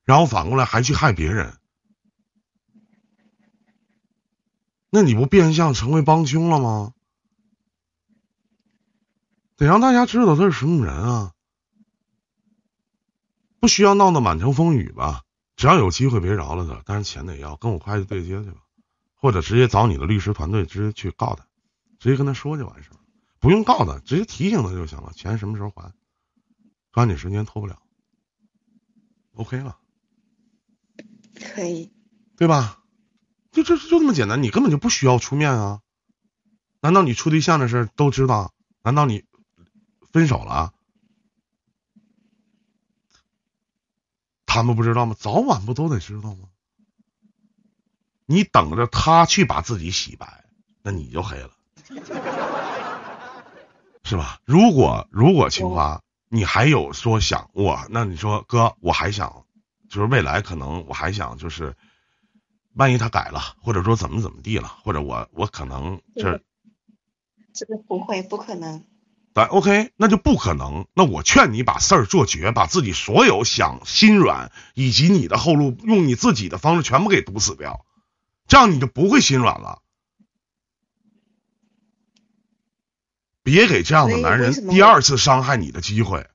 [0.04, 1.54] 然后反过来还去害别人，
[4.88, 6.92] 那你不变相成为帮凶了吗？
[9.56, 11.32] 得让大家知道他是什么人啊！
[13.58, 15.24] 不需要闹得满城风雨吧？
[15.56, 18.58] 只要有机会别饶了他，但是钱得要，跟我会计对接去吧，
[19.14, 21.46] 或者直接找你的律师团队直接去告他。
[21.98, 22.96] 直接跟他说就完事儿，
[23.40, 25.12] 不用告他，直接提醒他就行了。
[25.14, 25.92] 钱什么时候还？
[26.92, 27.80] 抓紧时间，拖不了。
[29.34, 29.78] OK 了，
[31.54, 31.90] 可以，
[32.36, 32.82] 对吧？
[33.50, 35.80] 就就就这么简单，你根本就不需要出面啊。
[36.80, 38.52] 难道你处对象的事都知道？
[38.82, 39.24] 难道你
[40.12, 40.74] 分手了？
[44.46, 45.14] 他们不知道吗？
[45.18, 46.48] 早晚不都得知道吗？
[48.24, 50.44] 你等着他去把自己洗白，
[50.82, 51.50] 那你就黑了。
[54.02, 54.40] 是吧？
[54.44, 59.44] 如果如果青花，你还有说想我，那你说哥，我还想，
[59.90, 61.76] 就是未来可能我还想，就是
[62.74, 66.42] 万一他改了，或者说怎么怎么地了，或者我我可能这
[67.52, 68.84] 这个不会，不可能。
[69.36, 70.86] 对，OK，那就不可能。
[70.94, 77.84] 那我劝你把事儿做绝，把自己所有想心软以及你的后路，用你自己的方式全部给堵死掉，
[78.48, 79.82] 这样你就不会心软了。
[83.42, 86.26] 别给这样的男人第二次伤害你的机会，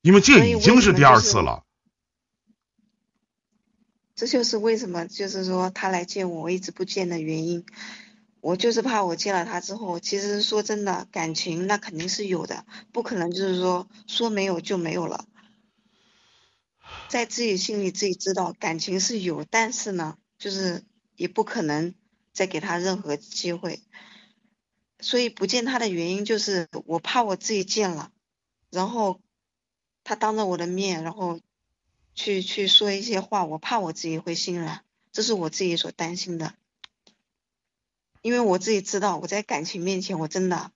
[0.00, 1.64] 因为这已经是第二次了。
[4.14, 7.66] 这就是为什么，就是说他来见我，我一直不见的原因。
[8.40, 15.26] 我就是怕我见了他之后，其实说真的，感情那肯定是有的，不可能就是说说没有就没有了。
[17.08, 20.84] 在自己心里自己知道感情是有，但是呢，就是
[21.16, 21.94] 也不可能
[22.32, 23.82] 再给他任何机会。
[25.00, 28.10] 所以不见他的原因就是我怕我自己见了，
[28.70, 29.20] 然后
[30.04, 31.40] 他当着我的面，然后
[32.14, 36.54] 去去说一些话，我怕我自己会心软，这是我自己所担心的。
[38.22, 40.70] 因为我自己知道我在感情面前我真的，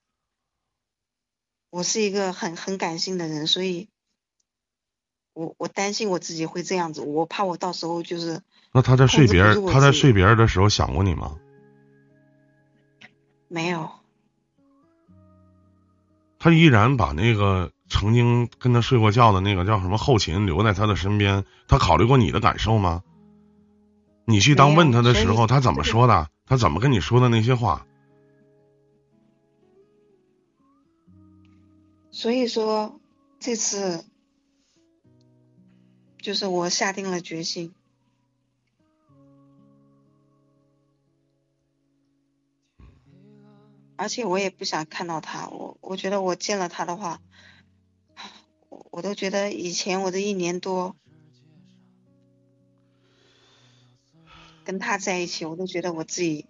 [1.69, 3.89] 我是一个很很感性的人，所以，
[5.33, 8.41] 我我担心我自己会这样子，我怕我到时候就是。
[8.71, 11.37] 那他在睡别人他在睡别人的时候想过你吗？
[13.47, 13.89] 没有。
[16.39, 23.03] 他依然把那个曾经跟他睡过觉的那个叫什么后勤留在他的身边，他考虑过你的感受吗？
[24.25, 26.29] 你去当问他的时候，他怎么说的？
[26.45, 27.87] 他怎么跟你说的那些话？
[32.11, 32.99] 所以说，
[33.39, 34.05] 这次
[36.17, 37.73] 就是我下定了决心。
[43.97, 47.21] 而且我也不想看到他，我我觉得我见了他的话，
[48.69, 50.95] 我我都觉得以前我这一年多
[54.65, 56.49] 跟他在一起，我都觉得我自己。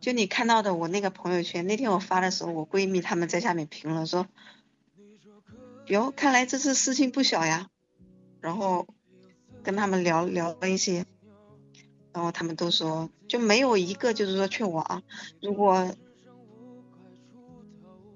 [0.00, 4.28] 就你看到的我那个朋友圈，那天我发的时候，我闺蜜她们在下面评论说
[5.86, 7.68] ：“哟，看来这次事情不小呀。”
[8.40, 8.86] 然后
[9.64, 11.04] 跟他们聊聊了一些，
[12.16, 15.02] 然后他们都说就没有一个就是说劝我啊，
[15.42, 15.94] 如果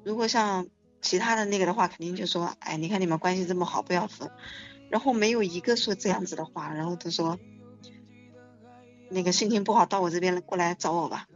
[0.02, 0.66] 如果像
[1.02, 4.30] 其他的那个的话，肯定就说：“哎，你看你们关系这么好，不要分。”
[4.88, 7.38] 然后没有一个说这样子的话，然后都说
[9.10, 11.26] 那个心情不好到我这边过来找我吧。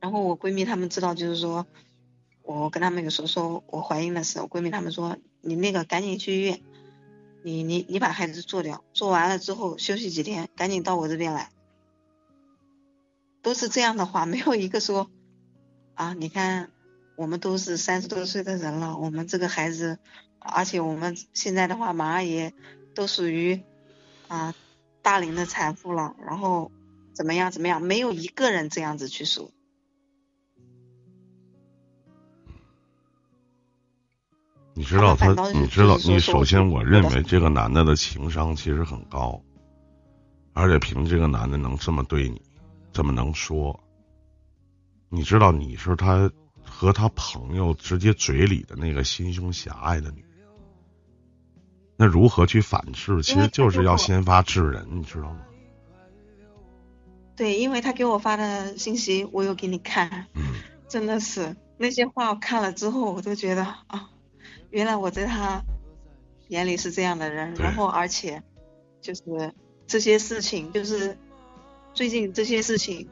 [0.00, 1.66] 然后我闺蜜她们知道，就是说，
[2.42, 6.60] 我跟她们有说说我怀孕的时候，闺蜜她们说你那个赶紧去医院，
[7.44, 11.50] 你你你把孩子做掉，做完了之后休息几天，赶紧到我这边来，
[13.42, 15.10] 都是这样的话，没有一个说
[15.94, 16.70] 啊，你看
[17.16, 19.98] 我们都是三十多岁的人了，我们这个孩子，
[20.38, 22.54] 而且我们现在的话马上也
[22.94, 23.62] 都属于
[24.28, 24.54] 啊
[25.02, 26.72] 大龄的产妇了，然后。
[27.16, 27.52] 怎么样？
[27.52, 27.80] 怎么样？
[27.80, 29.52] 没有一个人这样子去说。
[34.74, 35.28] 你知道他？
[35.52, 35.96] 你知道？
[36.04, 39.40] 你首先，我认为这个男的的情商其实很高，
[40.52, 42.42] 而且凭这个男的能这么对你，
[42.92, 43.78] 这么能说，
[45.08, 46.30] 你知道你是他
[46.64, 50.48] 和他朋友直接嘴里的那个心胸狭隘的女人，
[51.96, 53.22] 那如何去反制？
[53.22, 55.40] 其实就是要先发制人，你知道吗？
[57.36, 60.26] 对，因为他给我发的信息，我有给你看，
[60.88, 64.08] 真的是那些话我看了之后，我都觉得啊，
[64.74, 65.64] 原来我在他
[66.48, 68.42] 眼里是这样的人，然后而且
[69.00, 69.54] 就是
[69.86, 71.16] 这些事情，就是
[71.92, 73.08] 最近这些事情，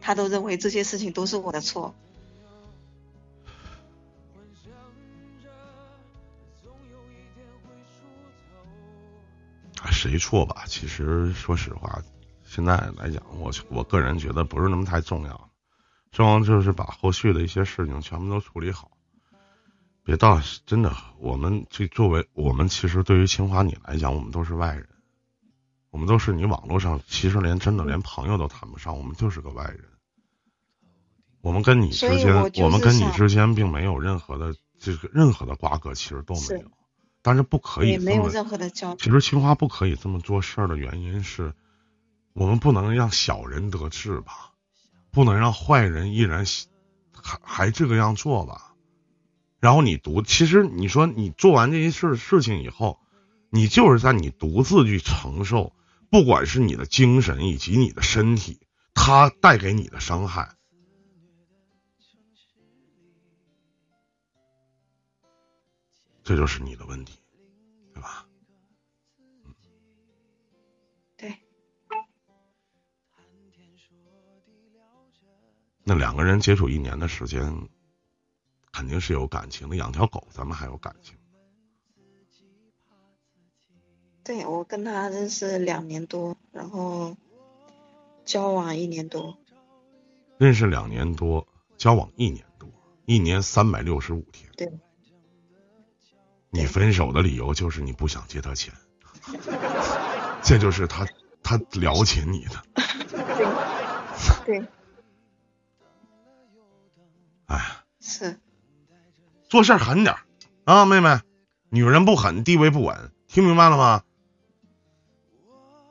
[0.00, 1.94] 他都认为这些事情都是我的错。
[9.92, 10.64] 谁错吧？
[10.66, 12.02] 其实说实话。
[12.44, 15.50] 现在来讲，我我个人觉得不是那么太重要，
[16.10, 18.91] 重要就是把后续的一些事情全部都处理好。
[20.04, 24.88] 别到真的，我们这作为我们其实对于清华你来讲，我们都是外人，
[25.90, 29.84] 我们都是你网络上其实连真的连朋友都谈不上，我们就是个外人。
[31.40, 36.70] 我们跟你之间，我们跟你之间并没有任何的这个任何的瓜葛，其实都没有。
[37.22, 38.96] 但是不可以没有任何的交。
[38.96, 41.54] 其实清华不可以这么做事儿的原因是。
[42.34, 44.52] 我们不能让小人得志吧，
[45.10, 46.46] 不能让坏人依然
[47.12, 48.71] 还还这个样做吧。
[49.62, 52.98] 然后你独，其实你说你做完这些事事情以后，
[53.48, 55.72] 你就是在你独自去承受，
[56.10, 58.58] 不管是你的精神以及你的身体，
[58.92, 60.56] 它带给你的伤害，
[66.24, 67.20] 这就是你的问题。
[67.94, 68.26] 对吧？
[71.16, 71.38] 对
[75.84, 77.68] 那两个人接触一年的时间，
[78.72, 79.76] 肯定是有感情的。
[79.76, 81.16] 养条狗，咱们还有感情。
[84.24, 87.16] 对，我跟他认识两年多，然后
[88.24, 89.36] 交往一年多。
[90.38, 91.46] 认识两年多，
[91.76, 92.68] 交往一年多，
[93.04, 94.50] 一年三百六十五天。
[94.56, 94.72] 对。
[96.50, 98.74] 你分手的理由就是你不想借他钱，
[100.42, 101.06] 这就是他
[101.42, 102.62] 他了解你的。
[104.44, 104.58] 对。
[104.60, 104.66] 对。
[107.46, 108.38] 哎，是，
[109.52, 110.16] 做事狠点
[110.64, 111.20] 啊，妹妹，
[111.68, 114.02] 女人不狠，地位不稳，听明白了吗？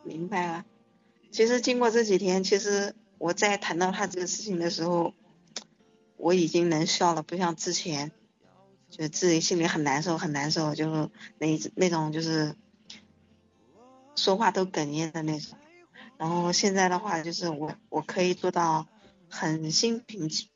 [0.03, 0.65] 明白了。
[1.29, 5.13] 其实经过这几天，其实我在谈到他这个事情的时候，
[6.17, 8.11] 我已经能笑了，不像之前，
[8.89, 12.55] 就自己心里很难受，很难受，就是那那种就是
[14.15, 15.55] 说话都哽咽的那种。
[16.17, 18.87] 然后现在的话，就是我我可以做到
[19.29, 20.49] 很心平气。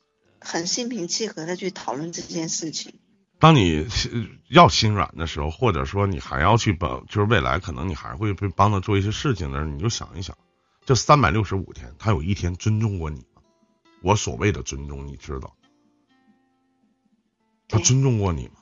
[0.46, 2.94] 很心平气和的去讨论这件事情。
[3.38, 3.86] 当你
[4.48, 10.38] 要心软的时候，或者说你还要去帮，就是未来可能你还会被帮他做一些事情的时候，你就想一想，
[10.84, 13.42] 这三百六十五天，他有一天尊重过你吗？
[14.02, 15.54] 我所谓的尊重，你知道，
[17.68, 18.52] 他尊重过你吗？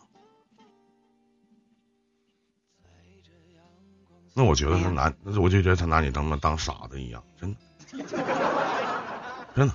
[4.35, 7.59] 那我觉得他拿，我就觉得他拿你当当傻子一样，真的，
[9.55, 9.74] 真的。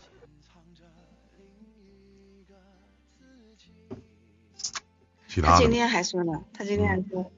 [5.42, 7.32] 他今天还说呢，他今天还说，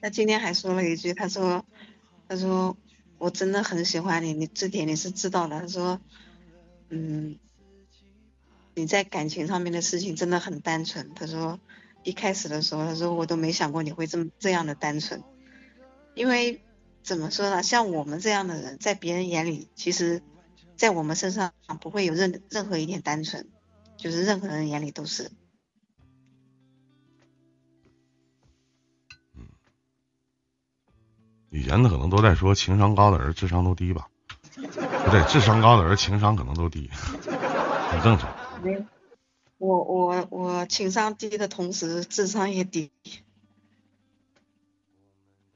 [0.00, 1.64] 他今天还说了一句，他说，
[2.26, 2.76] 他说
[3.18, 5.60] 我真的很喜欢你，你这点你是知道的。
[5.60, 6.00] 他说，
[6.88, 7.38] 嗯，
[8.74, 11.12] 你在感情上面的事情真的很单纯。
[11.14, 11.60] 他说，
[12.04, 15.22] 一开始的时候，他说我都没想过你会这么这样的单纯，
[16.14, 16.62] 因为
[17.02, 20.22] 怎么说呢，像我们这样的人，在别人眼里，其实，
[20.76, 23.46] 在我们身上不会有任任何一点单纯，
[23.98, 25.30] 就是任何人眼里都是。
[31.50, 34.08] 以前的可能都在说情商高的人智商都低吧，
[34.54, 36.90] 不对，智商高的人情商可能都低，
[37.90, 38.30] 很正常。
[38.62, 38.84] 没有，
[39.56, 42.90] 我我我情商低的同时智商也低。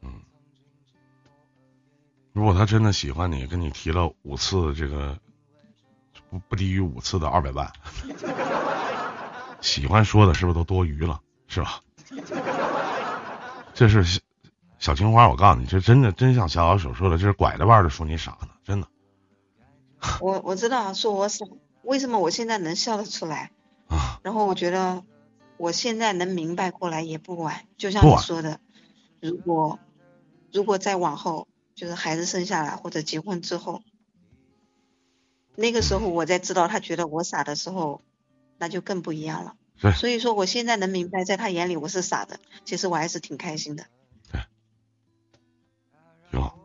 [0.01, 0.23] 嗯，
[2.33, 5.19] 如果他真的喜欢你，跟你提了五次这个
[6.31, 7.71] 不不低于五次的二百万。
[9.61, 11.21] 喜欢说的是不是都多余了？
[11.47, 11.81] 是吧？
[13.75, 14.21] 这是
[14.83, 18.89] 小青花，我告诉你，这真的真像小小手说的，这是拐着弯的说你傻呢，真的。
[20.21, 21.47] 我我知道，说我傻，
[21.83, 23.53] 为什么我现在能笑得出来？
[23.87, 24.19] 啊。
[24.25, 25.05] 然后我觉得，
[25.57, 27.65] 我现在能明白过来也不晚。
[27.79, 28.59] 就像你说的，
[29.21, 29.79] 如果
[30.53, 33.83] 如果再往后，就是孩子生下来或者结婚之后，
[35.55, 38.03] 那个时候我再知道他觉得我傻的时候。
[38.59, 39.57] 那就更不一样了。
[39.81, 43.87] 对，所以说我现在能明白，在他眼里我是傻的，其实我还是挺开心的。
[46.33, 46.59] 对，挺好。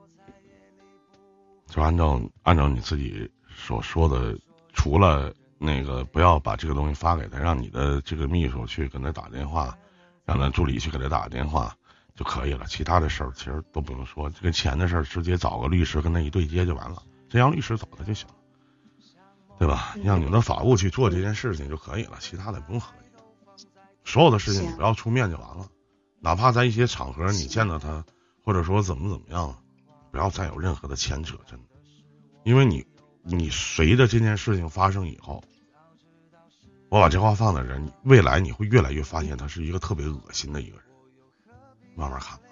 [1.68, 4.36] 就按照按照你自己所说的，
[4.74, 9.78] 除了那个不要把这个东西发给他，让你的这个秘书去跟他打电话，
[10.26, 11.76] 让他助理去给他打电话
[12.16, 12.66] 就可以了。
[12.66, 18.28] 其他的事儿其实都不用说，这个钱的事儿直接找个律师跟他一对接就完了，只要律师找他就行。
[19.60, 19.96] 对吧？
[20.04, 23.66] 让你们的法务去做这件事情就可以了，其他的不用合计。
[24.06, 25.66] 所有的事情你不要出面就完了，
[26.20, 28.06] 哪怕在一些场合你见到他，
[28.48, 29.62] 或者说怎么怎么样，
[30.10, 31.66] 不要再有任何的牵扯，真的。
[32.46, 32.88] 因为你，
[33.24, 35.44] 你随着这件事情发生以后，
[36.88, 40.86] 我把这话放在这儿，未来你会越来越发现他是一个特别恶心的一个人。
[41.94, 42.44] 慢慢看吧。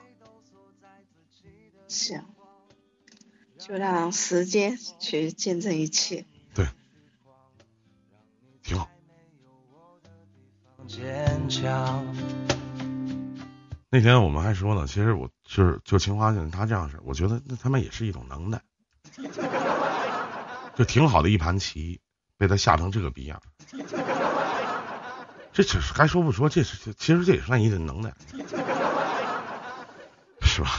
[1.87, 2.21] 行，
[3.57, 6.25] 就让时间去见证一切。
[6.53, 6.67] 对。
[8.63, 8.89] 挺好。
[13.89, 18.61] 那天我们还说呢，其实我就是就青花像他这样式，我觉得那他妈也是一种能耐，
[20.75, 22.01] 就挺好的一盘棋，
[22.37, 23.41] 被他下成这个逼样。
[25.53, 28.13] 这只是该说不说，这是其实这也算一种能耐，
[30.41, 30.69] 是吧？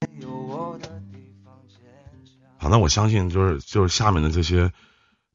[2.60, 4.72] 反正我相信，就是就是下面的这些。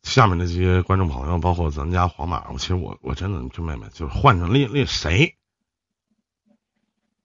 [0.03, 5.36] 下面的这些观众朋友，包括咱家皇马，我其实我我真的，就妹妹，就是换成另另谁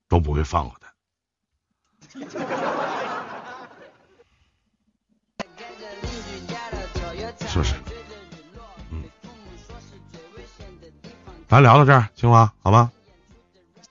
[0.08, 0.79] 都不会放过，
[2.10, 2.18] 是
[7.58, 7.74] 不是？
[8.90, 9.04] 嗯，
[11.48, 12.90] 咱聊到这儿，青花，好吗？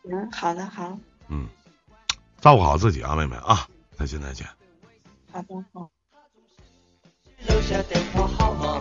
[0.04, 0.98] 嗯，好的，好。
[1.30, 1.48] 嗯，
[2.42, 3.66] 照顾好自己啊，妹妹啊，
[3.98, 4.46] 再见，再见。
[5.32, 5.90] 好的，好。
[7.48, 8.80] 留下电话号码。